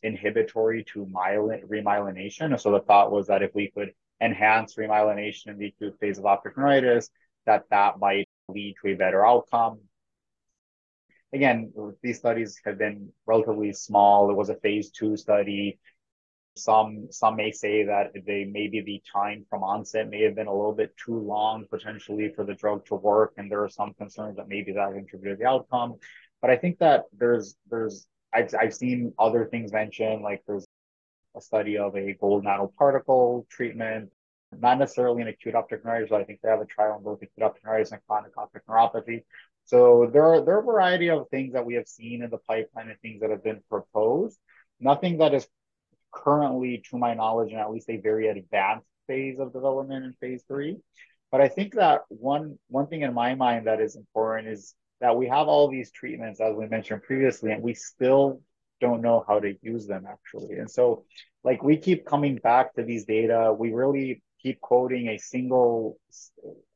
inhibitory 0.05 0.85
to 0.93 1.07
myelin, 1.07 1.67
remyelination. 1.67 2.47
And 2.47 2.61
so 2.61 2.71
the 2.73 2.81
thought 2.81 3.11
was 3.11 3.27
that 3.27 3.43
if 3.43 3.55
we 3.55 3.71
could 3.75 3.93
enhance 4.21 4.77
remyelination 4.77 5.49
in 5.49 5.59
the 5.59 5.67
acute 5.67 5.99
phase 5.99 6.19
of 6.19 6.27
optic 6.27 6.57
neuritis, 6.57 7.11
that 7.47 7.65
that 7.71 7.99
might 7.99 8.29
lead 8.49 8.77
to 8.83 8.93
a 8.93 8.95
better 8.95 9.27
outcome 9.27 9.81
again, 11.35 11.73
these 12.03 12.19
studies 12.19 12.61
have 12.65 12.79
been 12.79 13.13
relatively 13.27 13.73
small. 13.73 14.31
It 14.31 14.37
was 14.37 14.49
a 14.49 14.55
phase 14.55 14.91
two 14.91 15.17
study. 15.17 15.79
Some 16.57 17.09
some 17.11 17.35
may 17.37 17.51
say 17.51 17.85
that 17.85 18.13
they 18.27 18.45
maybe 18.45 18.81
the 18.81 19.03
time 19.13 19.45
from 19.51 19.65
onset 19.65 20.09
may 20.09 20.23
have 20.23 20.37
been 20.37 20.47
a 20.47 20.55
little 20.55 20.73
bit 20.73 20.97
too 20.97 21.19
long 21.19 21.67
potentially 21.69 22.33
for 22.35 22.45
the 22.45 22.55
drug 22.55 22.87
to 22.87 22.95
work, 22.95 23.35
and 23.37 23.51
there 23.51 23.65
are 23.65 23.69
some 23.69 23.93
concerns 23.95 24.37
that 24.37 24.49
maybe 24.49 24.73
that 24.73 24.93
contributed 24.93 25.39
to 25.39 25.43
the 25.43 25.49
outcome. 25.49 25.97
But 26.41 26.51
I 26.51 26.57
think 26.57 26.79
that 26.79 27.05
there's 27.19 27.57
there's 27.69 28.07
I've 28.35 28.55
I've 28.59 28.75
seen 28.75 29.13
other 29.19 29.47
things 29.47 29.73
mentioned 29.73 30.23
like 30.23 30.43
there's 30.47 30.67
a 31.37 31.41
study 31.41 31.79
of 31.79 31.97
a 31.97 32.15
gold 32.15 32.45
nanoparticle 32.45 33.49
treatment, 33.49 34.11
not 34.57 34.79
necessarily 34.79 35.23
in 35.23 35.29
acute 35.29 35.55
optic 35.55 35.85
neuritis, 35.85 36.11
but 36.11 36.21
I 36.21 36.25
think 36.25 36.41
they 36.43 36.49
have 36.49 36.61
a 36.61 36.67
trial 36.67 36.93
on 36.93 37.03
both 37.03 37.23
acute 37.23 37.45
optic 37.45 37.65
neuritis 37.65 37.93
and 37.93 38.01
chronic 38.07 38.33
optic 38.37 38.67
neuropathy. 38.67 39.25
So 39.67 40.11
there 40.13 40.25
are 40.25 40.45
there 40.45 40.57
are 40.57 40.61
a 40.61 40.65
variety 40.65 41.11
of 41.11 41.29
things 41.31 41.55
that 41.55 41.65
we 41.65 41.75
have 41.75 41.89
seen 41.89 42.23
in 42.23 42.31
the 42.31 42.39
pipeline 42.39 42.89
and 42.91 43.01
things 43.01 43.21
that 43.21 43.31
have 43.31 43.43
been 43.43 43.63
proposed. 43.69 44.39
Nothing 44.81 45.19
that 45.19 45.35
is 45.35 45.47
currently, 46.13 46.83
to 46.91 46.99
my 46.99 47.15
knowledge, 47.15 47.53
in 47.53 47.59
at 47.59 47.71
least 47.71 47.89
a 47.89 47.97
very 47.97 48.29
advanced 48.29 48.87
phase 49.07 49.39
of 49.39 49.53
development 49.53 50.05
in 50.05 50.13
phase 50.15 50.43
three. 50.47 50.77
But 51.31 51.41
I 51.41 51.49
think 51.49 51.75
that 51.75 52.03
one 52.09 52.59
one 52.69 52.87
thing 52.87 53.03
in 53.03 53.15
my 53.15 53.35
mind 53.35 53.67
that 53.67 53.81
is 53.81 53.97
important 53.97 54.49
is 54.49 54.75
that 55.05 55.19
we 55.19 55.29
have 55.29 55.49
all 55.49 55.69
these 55.69 55.91
treatments, 55.91 56.41
as 56.41 56.57
we 56.57 56.67
mentioned 56.67 57.03
previously, 57.03 57.53
and 57.53 57.63
we 57.63 57.75
still 57.75 58.41
don't 58.81 59.03
know 59.03 59.23
how 59.29 59.39
to 59.39 59.55
use 59.61 59.87
them 59.87 60.07
actually. 60.11 60.57
And 60.57 60.71
so, 60.71 61.05
like 61.43 61.63
we 61.63 61.77
keep 61.77 62.07
coming 62.07 62.37
back 62.37 62.73
to 62.77 62.83
these 62.83 63.05
data, 63.05 63.55
we 63.57 63.75
really 63.75 64.23
keep 64.41 64.63
quoting 64.63 65.09
a 65.09 65.19
single 65.19 65.99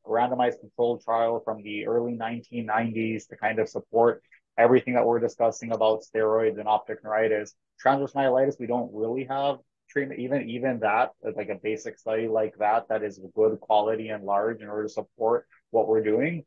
randomized 0.07 0.59
controlled 0.59 1.01
trial 1.03 1.41
from 1.43 1.63
the 1.63 1.87
early 1.87 2.13
1990s 2.13 3.27
to 3.29 3.35
kind 3.35 3.57
of 3.57 3.67
support 3.67 4.21
everything 4.59 4.93
that 4.93 5.07
we're 5.07 5.19
discussing 5.19 5.71
about 5.71 6.03
steroids 6.03 6.59
and 6.59 6.67
optic 6.67 7.03
neuritis. 7.03 7.55
Transverse 7.79 8.13
myelitis, 8.13 8.59
we 8.59 8.67
don't 8.67 8.93
really 8.93 9.23
have 9.23 9.57
treatment, 9.89 10.19
even 10.19 10.47
even 10.47 10.81
that, 10.81 11.13
like 11.35 11.49
a 11.49 11.55
basic 11.55 11.97
study 11.97 12.27
like 12.27 12.53
that, 12.59 12.89
that 12.89 13.01
is 13.01 13.19
good 13.33 13.59
quality 13.59 14.09
and 14.09 14.23
large 14.23 14.61
in 14.61 14.69
order 14.69 14.83
to 14.83 14.89
support 14.89 15.47
what 15.71 15.87
we're 15.87 16.03
doing. 16.03 16.45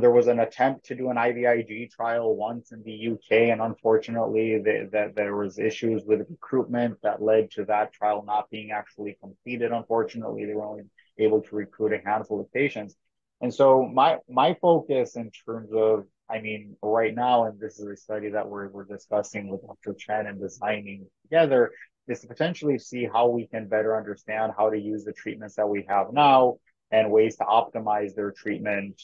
There 0.00 0.10
was 0.10 0.26
an 0.26 0.40
attempt 0.40 0.86
to 0.86 0.96
do 0.96 1.10
an 1.10 1.16
IVIG 1.16 1.90
trial 1.90 2.34
once 2.34 2.72
in 2.72 2.82
the 2.82 3.12
UK, 3.12 3.50
and 3.52 3.60
unfortunately, 3.60 4.58
the, 4.58 4.88
the, 4.90 5.12
there 5.14 5.36
was 5.36 5.58
issues 5.58 6.02
with 6.04 6.26
recruitment 6.28 6.98
that 7.02 7.22
led 7.22 7.52
to 7.52 7.64
that 7.66 7.92
trial 7.92 8.24
not 8.26 8.50
being 8.50 8.72
actually 8.72 9.16
completed. 9.20 9.70
Unfortunately, 9.70 10.46
they 10.46 10.54
were 10.54 10.64
only 10.66 10.84
able 11.18 11.42
to 11.42 11.56
recruit 11.56 11.92
a 11.92 12.02
handful 12.04 12.40
of 12.40 12.52
patients. 12.52 12.96
And 13.40 13.54
so 13.54 13.84
my 13.84 14.18
my 14.28 14.54
focus 14.60 15.16
in 15.16 15.30
terms 15.46 15.70
of 15.72 16.04
I 16.28 16.40
mean, 16.40 16.76
right 16.82 17.14
now, 17.14 17.44
and 17.44 17.60
this 17.60 17.78
is 17.78 17.86
a 17.86 17.96
study 17.96 18.30
that 18.30 18.48
we're, 18.48 18.68
we're 18.68 18.84
discussing 18.84 19.48
with 19.48 19.60
Dr. 19.60 19.94
Chen 19.94 20.26
and 20.26 20.40
designing 20.40 21.06
together, 21.22 21.70
is 22.08 22.20
to 22.20 22.28
potentially 22.28 22.78
see 22.78 23.06
how 23.10 23.28
we 23.28 23.46
can 23.46 23.68
better 23.68 23.96
understand 23.96 24.52
how 24.56 24.70
to 24.70 24.78
use 24.78 25.04
the 25.04 25.12
treatments 25.12 25.56
that 25.56 25.68
we 25.68 25.84
have 25.88 26.12
now 26.12 26.56
and 26.90 27.10
ways 27.10 27.36
to 27.36 27.44
optimize 27.44 28.14
their 28.14 28.30
treatment. 28.30 29.00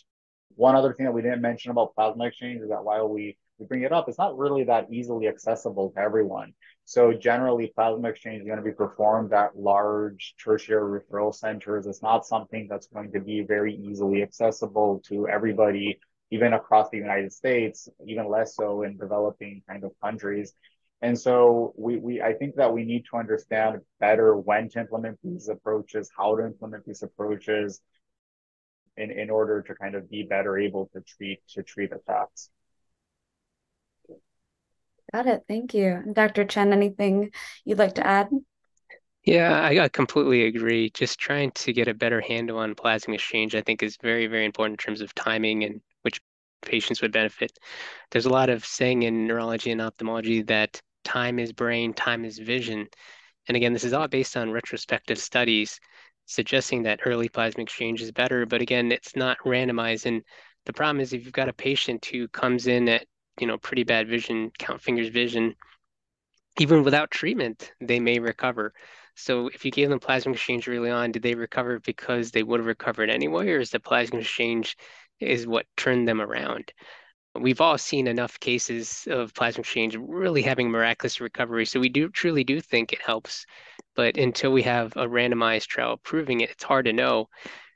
One 0.61 0.77
other 0.77 0.93
thing 0.93 1.07
that 1.07 1.13
we 1.13 1.23
didn't 1.23 1.41
mention 1.41 1.71
about 1.71 1.95
plasma 1.95 2.25
exchange 2.25 2.61
is 2.61 2.69
that 2.69 2.85
while 2.85 3.09
we, 3.09 3.39
we 3.57 3.65
bring 3.65 3.81
it 3.81 3.95
up, 3.95 4.11
it's 4.11 4.19
not 4.19 4.37
really 4.37 4.65
that 4.65 4.93
easily 4.93 5.27
accessible 5.27 5.91
to 5.93 5.99
everyone. 5.99 6.53
So 6.85 7.15
generally, 7.15 7.73
plasma 7.75 8.11
exchange 8.11 8.43
is 8.43 8.47
going 8.47 8.59
to 8.59 8.63
be 8.63 8.73
performed 8.73 9.33
at 9.33 9.57
large 9.57 10.35
tertiary 10.37 11.01
referral 11.01 11.35
centers. 11.35 11.87
It's 11.87 12.03
not 12.03 12.27
something 12.27 12.67
that's 12.69 12.89
going 12.89 13.11
to 13.13 13.21
be 13.21 13.41
very 13.41 13.75
easily 13.75 14.23
accessible 14.23 15.01
to 15.09 15.27
everybody, 15.29 15.99
even 16.31 16.53
across 16.53 16.91
the 16.91 16.99
United 16.99 17.33
States, 17.33 17.89
even 18.07 18.29
less 18.29 18.55
so 18.55 18.83
in 18.83 18.99
developing 18.99 19.63
kind 19.67 19.83
of 19.83 19.93
countries. 20.05 20.53
And 21.01 21.19
so 21.19 21.73
we, 21.79 21.97
we 21.97 22.21
I 22.21 22.35
think 22.35 22.57
that 22.57 22.71
we 22.71 22.85
need 22.85 23.07
to 23.11 23.17
understand 23.17 23.81
better 23.99 24.37
when 24.37 24.69
to 24.69 24.81
implement 24.81 25.21
these 25.25 25.49
approaches, 25.49 26.11
how 26.15 26.37
to 26.37 26.45
implement 26.45 26.85
these 26.85 27.03
approaches 27.03 27.81
in, 28.97 29.11
in 29.11 29.31
order 29.31 29.63
to 29.63 29.75
kind 29.75 29.95
of 29.95 30.11
be 30.11 30.23
better 30.23 30.59
able 30.59 30.91
to 30.93 31.01
treat 31.01 31.41
to 31.55 31.63
treat 31.63 31.93
attacks. 31.93 32.51
Got 35.13 35.27
it. 35.27 35.43
Thank 35.49 35.75
you. 35.75 36.05
Dr. 36.13 36.45
Chen, 36.45 36.73
anything 36.73 37.33
you'd 37.65 37.79
like 37.79 37.97
to 37.97 38.07
add? 38.07 38.29
Yeah, 39.25 39.61
I, 39.61 39.85
I 39.85 39.89
completely 39.89 40.47
agree. 40.47 40.91
Just 40.91 41.19
trying 41.19 41.51
to 41.53 41.73
get 41.73 41.89
a 41.89 41.95
better 41.95 42.21
handle 42.21 42.59
on 42.59 42.75
plasma 42.75 43.15
exchange, 43.15 43.55
I 43.55 43.61
think, 43.61 43.83
is 43.83 43.99
very, 44.03 44.27
very 44.27 44.47
important 44.47 44.81
in 44.81 44.85
terms 44.85 45.01
of 45.01 45.15
timing 45.15 45.65
and 45.65 45.81
which 46.03 46.21
patients 46.63 47.03
would 47.03 47.13
benefit. 47.13 47.59
There's 48.11 48.27
a 48.27 48.31
lot 48.31 48.51
of 48.51 48.65
saying 48.65 49.03
in 49.03 49.27
neurology 49.27 49.73
and 49.73 49.83
ophthalmology 49.83 50.43
that 50.43 50.81
time 51.05 51.39
is 51.39 51.53
brain, 51.53 51.93
time 51.93 52.25
is 52.25 52.39
vision. 52.39 52.89
And 53.49 53.57
again, 53.57 53.73
this 53.73 53.85
is 53.85 53.93
all 53.93 54.09
based 54.09 54.37
on 54.37 54.53
retrospective 54.53 55.19
studies 55.19 55.81
suggesting 56.31 56.85
that 56.85 57.01
early 57.05 57.29
plasma 57.29 57.63
exchange 57.63 58.01
is 58.01 58.13
better. 58.13 58.47
But 58.47 58.63
again, 58.63 58.93
it's 58.93 59.17
not 59.17 59.39
randomized. 59.45 60.07
And 60.07 60.23
the 60.65 60.73
problem 60.73 61.01
is 61.01 61.13
if 61.13 61.25
you've 61.25 61.33
got 61.33 61.49
a 61.49 61.53
patient 61.53 62.07
who 62.07 62.29
comes 62.29 62.69
in 62.69 62.89
at, 62.89 63.07
you 63.41 63.49
know, 63.49 63.59
pretty 63.59 63.83
bad 63.83 64.09
vision, 64.09 64.53
count 64.57 64.81
fingers 64.81 65.09
vision, 65.09 65.57
even 66.61 66.85
without 66.85 67.11
treatment, 67.11 67.73
they 67.81 67.99
may 67.99 68.21
recover. 68.21 68.73
So 69.17 69.49
if 69.49 69.65
you 69.65 69.73
gave 69.73 69.89
them 69.89 69.99
plasma 69.99 70.33
exchange 70.33 70.69
early 70.69 70.91
on, 70.91 71.11
did 71.11 71.23
they 71.23 71.35
recover 71.35 71.81
because 71.81 72.31
they 72.31 72.45
would 72.45 72.61
have 72.61 72.67
recovered 72.67 73.11
anyway, 73.11 73.51
or 73.51 73.59
is 73.59 73.71
the 73.71 73.81
plasma 73.81 74.21
exchange 74.21 74.77
is 75.19 75.49
what 75.49 75.67
turned 75.77 76.07
them 76.07 76.21
around? 76.21 76.73
We've 77.39 77.61
all 77.61 77.79
seen 77.79 78.07
enough 78.07 78.41
cases 78.41 79.07
of 79.11 79.35
plasma 79.35 79.61
exchange 79.61 79.97
really 79.97 80.43
having 80.43 80.71
miraculous 80.71 81.21
recovery. 81.21 81.65
So 81.65 81.81
we 81.81 81.89
do 81.89 82.09
truly 82.09 82.45
do 82.45 82.61
think 82.61 82.93
it 82.93 83.01
helps. 83.01 83.47
But 83.95 84.17
until 84.17 84.53
we 84.53 84.63
have 84.63 84.97
a 84.97 85.07
randomized 85.07 85.67
trial 85.67 85.99
proving 85.99 86.41
it, 86.41 86.51
it's 86.51 86.65
hard 86.65 86.87
to 86.87 86.93
know. 86.93 87.29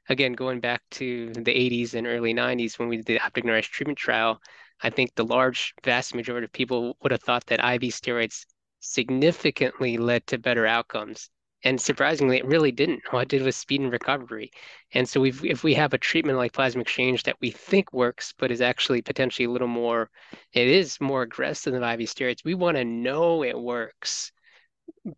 Again, 0.08 0.32
going 0.32 0.60
back 0.60 0.82
to 0.92 1.32
the 1.32 1.42
80s 1.42 1.94
and 1.94 2.06
early 2.06 2.34
90s 2.34 2.78
when 2.78 2.88
we 2.88 2.96
did 2.96 3.06
the 3.06 3.20
optic 3.20 3.44
neuritis 3.44 3.70
treatment 3.70 3.98
trial, 3.98 4.40
I 4.82 4.90
think 4.90 5.14
the 5.14 5.24
large, 5.24 5.72
vast 5.82 6.14
majority 6.14 6.44
of 6.44 6.52
people 6.52 6.96
would 7.02 7.12
have 7.12 7.22
thought 7.22 7.46
that 7.46 7.60
IV 7.60 7.90
steroids 7.92 8.44
significantly 8.80 9.96
led 9.96 10.26
to 10.26 10.38
better 10.38 10.66
outcomes. 10.66 11.30
And 11.64 11.80
surprisingly, 11.80 12.36
it 12.36 12.44
really 12.44 12.70
didn't. 12.70 13.02
All 13.10 13.20
it 13.20 13.28
did 13.28 13.42
was 13.42 13.56
speed 13.56 13.80
and 13.80 13.90
recovery. 13.90 14.50
And 14.92 15.08
so 15.08 15.20
we've, 15.20 15.42
if 15.44 15.64
we 15.64 15.74
have 15.74 15.94
a 15.94 15.98
treatment 15.98 16.36
like 16.36 16.52
plasma 16.52 16.82
exchange 16.82 17.22
that 17.22 17.36
we 17.40 17.50
think 17.50 17.92
works, 17.92 18.34
but 18.38 18.50
is 18.50 18.60
actually 18.60 19.00
potentially 19.00 19.46
a 19.46 19.50
little 19.50 19.66
more, 19.68 20.10
it 20.52 20.68
is 20.68 21.00
more 21.00 21.22
aggressive 21.22 21.72
than 21.72 21.82
IV 21.82 22.00
steroids, 22.00 22.44
we 22.44 22.54
want 22.54 22.76
to 22.76 22.84
know 22.84 23.42
it 23.42 23.58
works, 23.58 24.30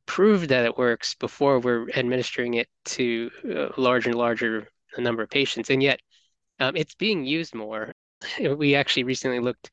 prove 0.07 0.49
that 0.49 0.65
it 0.65 0.79
works 0.79 1.15
before 1.15 1.59
we're 1.59 1.89
administering 1.91 2.55
it 2.55 2.69
to 2.85 3.31
a 3.45 3.81
larger 3.81 4.11
and 4.11 4.19
larger 4.19 4.69
number 4.97 5.23
of 5.25 5.31
patients. 5.31 5.69
And 5.71 5.83
yet 5.83 6.01
um, 6.61 6.77
it's 6.77 6.95
being 6.95 7.25
used 7.25 7.55
more. 7.55 7.93
We 8.41 8.75
actually 8.75 9.05
recently 9.05 9.41
looked 9.41 9.71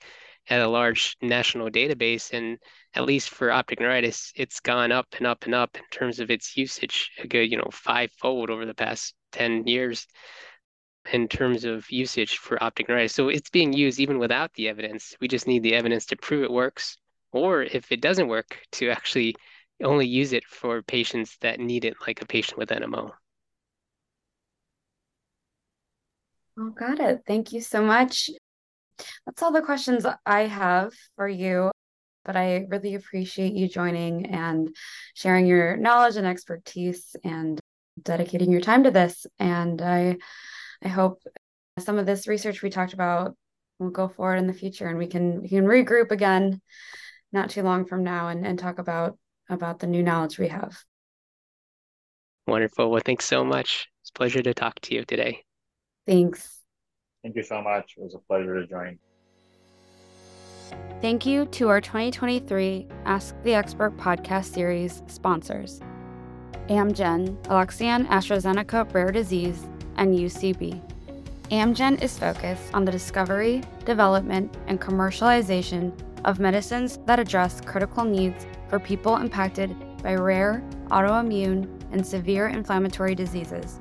at 0.50 0.62
a 0.62 0.68
large 0.68 1.16
national 1.22 1.70
database 1.70 2.34
and 2.34 2.58
at 2.96 3.06
least 3.06 3.30
for 3.30 3.52
optic 3.52 3.80
neuritis 3.80 4.32
it's 4.36 4.60
gone 4.60 4.92
up 4.92 5.08
and 5.18 5.26
up 5.28 5.46
and 5.46 5.56
up 5.56 5.78
in 5.78 5.84
terms 5.92 6.20
of 6.20 6.30
its 6.30 6.58
usage 6.58 7.12
a 7.20 7.28
good 7.28 7.50
you 7.50 7.58
know 7.58 7.70
fivefold 7.72 8.50
over 8.50 8.66
the 8.66 8.74
past 8.74 9.14
10 9.32 9.66
years 9.68 10.08
in 11.12 11.28
terms 11.28 11.66
of 11.66 11.90
usage 11.92 12.38
for 12.38 12.62
optic 12.64 12.88
neuritis 12.90 13.14
so 13.16 13.30
it's 13.30 13.50
being 13.50 13.74
used 13.74 14.00
even 14.00 14.20
without 14.20 14.54
the 14.54 14.68
evidence 14.70 15.16
we 15.22 15.28
just 15.28 15.48
need 15.48 15.64
the 15.64 15.76
evidence 15.76 16.06
to 16.06 16.16
prove 16.18 16.44
it 16.44 16.52
works 16.52 16.98
or 17.32 17.64
if 17.64 17.92
it 17.92 18.02
doesn't 18.02 18.28
work 18.28 18.60
to 18.72 18.90
actually 18.90 19.36
only 19.84 20.08
use 20.08 20.34
it 20.34 20.46
for 20.46 20.82
patients 20.82 21.38
that 21.42 21.60
need 21.60 21.84
it 21.86 21.96
like 22.08 22.22
a 22.22 22.26
patient 22.26 22.58
with 22.58 22.70
nmo 22.70 23.12
Oh, 26.58 26.70
got 26.70 27.00
it. 27.00 27.24
Thank 27.26 27.52
you 27.52 27.62
so 27.62 27.84
much. 27.84 28.30
That's 29.26 29.42
all 29.42 29.52
the 29.52 29.62
questions 29.62 30.06
I 30.26 30.42
have 30.42 30.94
for 31.16 31.28
you. 31.28 31.72
But 32.26 32.38
I 32.38 32.66
really 32.70 32.96
appreciate 32.96 33.54
you 33.54 33.68
joining 33.68 34.28
and 34.28 34.74
sharing 35.14 35.46
your 35.46 35.76
knowledge 35.76 36.16
and 36.16 36.26
expertise 36.26 37.16
and 37.24 37.60
dedicating 38.02 38.52
your 38.52 38.62
time 38.62 38.84
to 38.84 38.92
this. 38.92 39.26
And 39.40 39.82
I 39.82 40.18
I 40.84 40.88
hope 40.88 41.22
some 41.80 41.98
of 41.98 42.06
this 42.06 42.28
research 42.28 42.62
we 42.62 42.70
talked 42.70 42.94
about 42.94 43.36
will 43.80 43.90
go 43.90 44.08
forward 44.08 44.38
in 44.38 44.48
the 44.48 44.54
future 44.54 44.88
and 44.88 44.98
we 44.98 45.08
can 45.08 45.42
we 45.42 45.50
can 45.50 45.66
regroup 45.66 46.12
again 46.12 46.62
not 47.32 47.50
too 47.50 47.64
long 47.64 47.86
from 47.86 48.04
now 48.04 48.30
and, 48.30 48.46
and 48.46 48.60
talk 48.60 48.80
about 48.80 49.18
about 49.50 49.80
the 49.80 49.88
new 49.88 50.04
knowledge 50.04 50.40
we 50.40 50.48
have. 50.48 50.78
Wonderful. 52.48 52.92
Well, 52.92 53.02
thanks 53.04 53.26
so 53.26 53.44
much. 53.44 53.88
It's 54.02 54.10
a 54.10 54.14
pleasure 54.14 54.42
to 54.42 54.54
talk 54.54 54.80
to 54.82 54.96
you 54.96 55.06
today. 55.06 55.44
Thanks. 56.06 56.63
Thank 57.24 57.38
you 57.38 57.44
so 57.44 57.62
much. 57.62 57.96
It 57.98 58.04
was 58.04 58.16
a 58.16 58.20
pleasure 58.20 58.62
to 58.62 58.68
join. 58.68 59.00
Thank 61.02 61.26
you 61.26 61.46
to 61.48 61.70
our 61.70 61.80
2023 61.80 62.88
Ask 63.06 63.36
the 63.44 63.54
Expert 63.54 63.96
podcast 63.98 64.46
series 64.54 65.02
sponsors 65.08 65.82
Amgen, 66.70 67.38
Alexion 67.48 68.06
AstraZeneca 68.08 68.94
Rare 68.94 69.12
Disease, 69.12 69.66
and 69.98 70.16
UCB. 70.16 70.82
Amgen 71.50 72.02
is 72.02 72.18
focused 72.18 72.74
on 72.74 72.86
the 72.86 72.92
discovery, 72.92 73.62
development, 73.86 74.56
and 74.68 74.80
commercialization 74.82 75.94
of 76.26 76.40
medicines 76.40 77.00
that 77.06 77.20
address 77.20 77.62
critical 77.62 78.04
needs 78.04 78.48
for 78.70 78.80
people 78.80 79.18
impacted 79.18 79.76
by 80.02 80.16
rare, 80.16 80.64
autoimmune, 80.88 81.68
and 81.92 82.06
severe 82.06 82.48
inflammatory 82.48 83.14
diseases. 83.14 83.78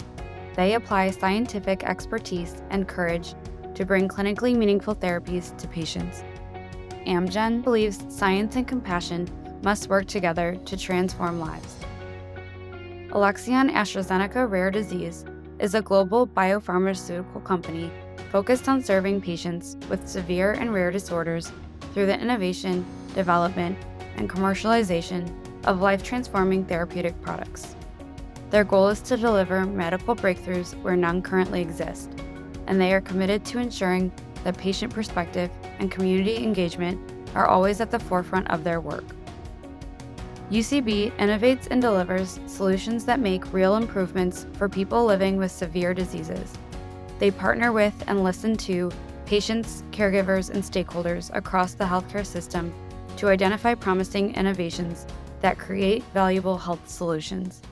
They 0.55 0.75
apply 0.75 1.11
scientific 1.11 1.85
expertise 1.85 2.63
and 2.71 2.87
courage 2.87 3.35
to 3.75 3.87
bring 3.87 4.09
clinically 4.09 4.55
meaningful 4.55 4.95
therapies 4.95 5.57
to 5.59 5.69
patients. 5.69 6.25
Amgen 7.07 7.63
believes 7.63 8.05
science 8.09 8.57
and 8.57 8.69
compassion 8.69 9.29
must 9.63 9.89
work 9.89 10.07
together 10.07 10.57
to 10.67 10.77
transform 10.77 11.41
lives. 11.41 11.77
Alexion 13.13 13.71
AstraZeneca 13.71 14.51
Rare 14.51 14.71
Disease 14.71 15.25
is 15.59 15.75
a 15.75 15.83
global 15.83 16.27
biopharmaceutical 16.27 17.45
company 17.45 17.91
focused 18.31 18.69
on 18.69 18.83
serving 18.83 19.21
patients 19.21 19.77
with 19.89 20.09
severe 20.09 20.53
and 20.53 20.73
rare 20.73 20.91
disorders 20.91 21.53
through 21.93 22.07
the 22.07 22.19
innovation, 22.19 22.85
development, 23.15 23.77
and 24.17 24.29
commercialization 24.29 25.31
of 25.67 25.81
life 25.81 26.03
transforming 26.03 26.65
therapeutic 26.65 27.21
products. 27.23 27.77
Their 28.53 28.65
goal 28.65 28.91
is 28.91 29.01
to 29.05 29.17
deliver 29.17 29.65
medical 29.65 30.15
breakthroughs 30.15 30.79
where 30.83 30.95
none 30.95 31.23
currently 31.23 31.63
exist, 31.63 32.11
and 32.67 32.79
they 32.79 32.93
are 32.93 33.01
committed 33.01 33.47
to 33.47 33.59
ensuring 33.59 34.13
that 34.45 34.59
patient 34.59 34.93
perspective 34.93 35.51
and 35.79 35.91
community 35.91 36.37
engagement 36.37 37.01
are 37.35 37.47
always 37.47 37.81
at 37.81 37.91
the 37.91 37.99
forefront 37.99 38.51
of 38.51 38.63
their 38.63 38.79
work. 38.79 39.07
UCB 40.51 41.17
innovates 41.17 41.67
and 41.71 41.81
delivers 41.81 42.41
solutions 42.47 43.07
that 43.07 43.21
make 43.21 43.55
real 43.55 43.77
improvements 43.77 44.45
for 44.59 44.69
people 44.69 45.07
living 45.07 45.39
with 45.39 45.51
severe 45.51 45.95
diseases. 45.95 46.53
They 47.19 47.31
partner 47.31 47.73
with 47.73 48.05
and 48.07 48.23
listen 48.23 48.59
to 48.59 48.93
patients, 49.25 49.83
caregivers, 49.93 50.51
and 50.51 50.63
stakeholders 50.63 51.35
across 51.35 51.73
the 51.73 51.85
healthcare 51.85 52.27
system 52.27 52.71
to 53.17 53.31
identify 53.31 53.75
promising 53.75 54.35
innovations 54.35 55.07
that 55.41 55.57
create 55.57 56.05
valuable 56.13 56.59
health 56.59 56.87
solutions. 56.87 57.63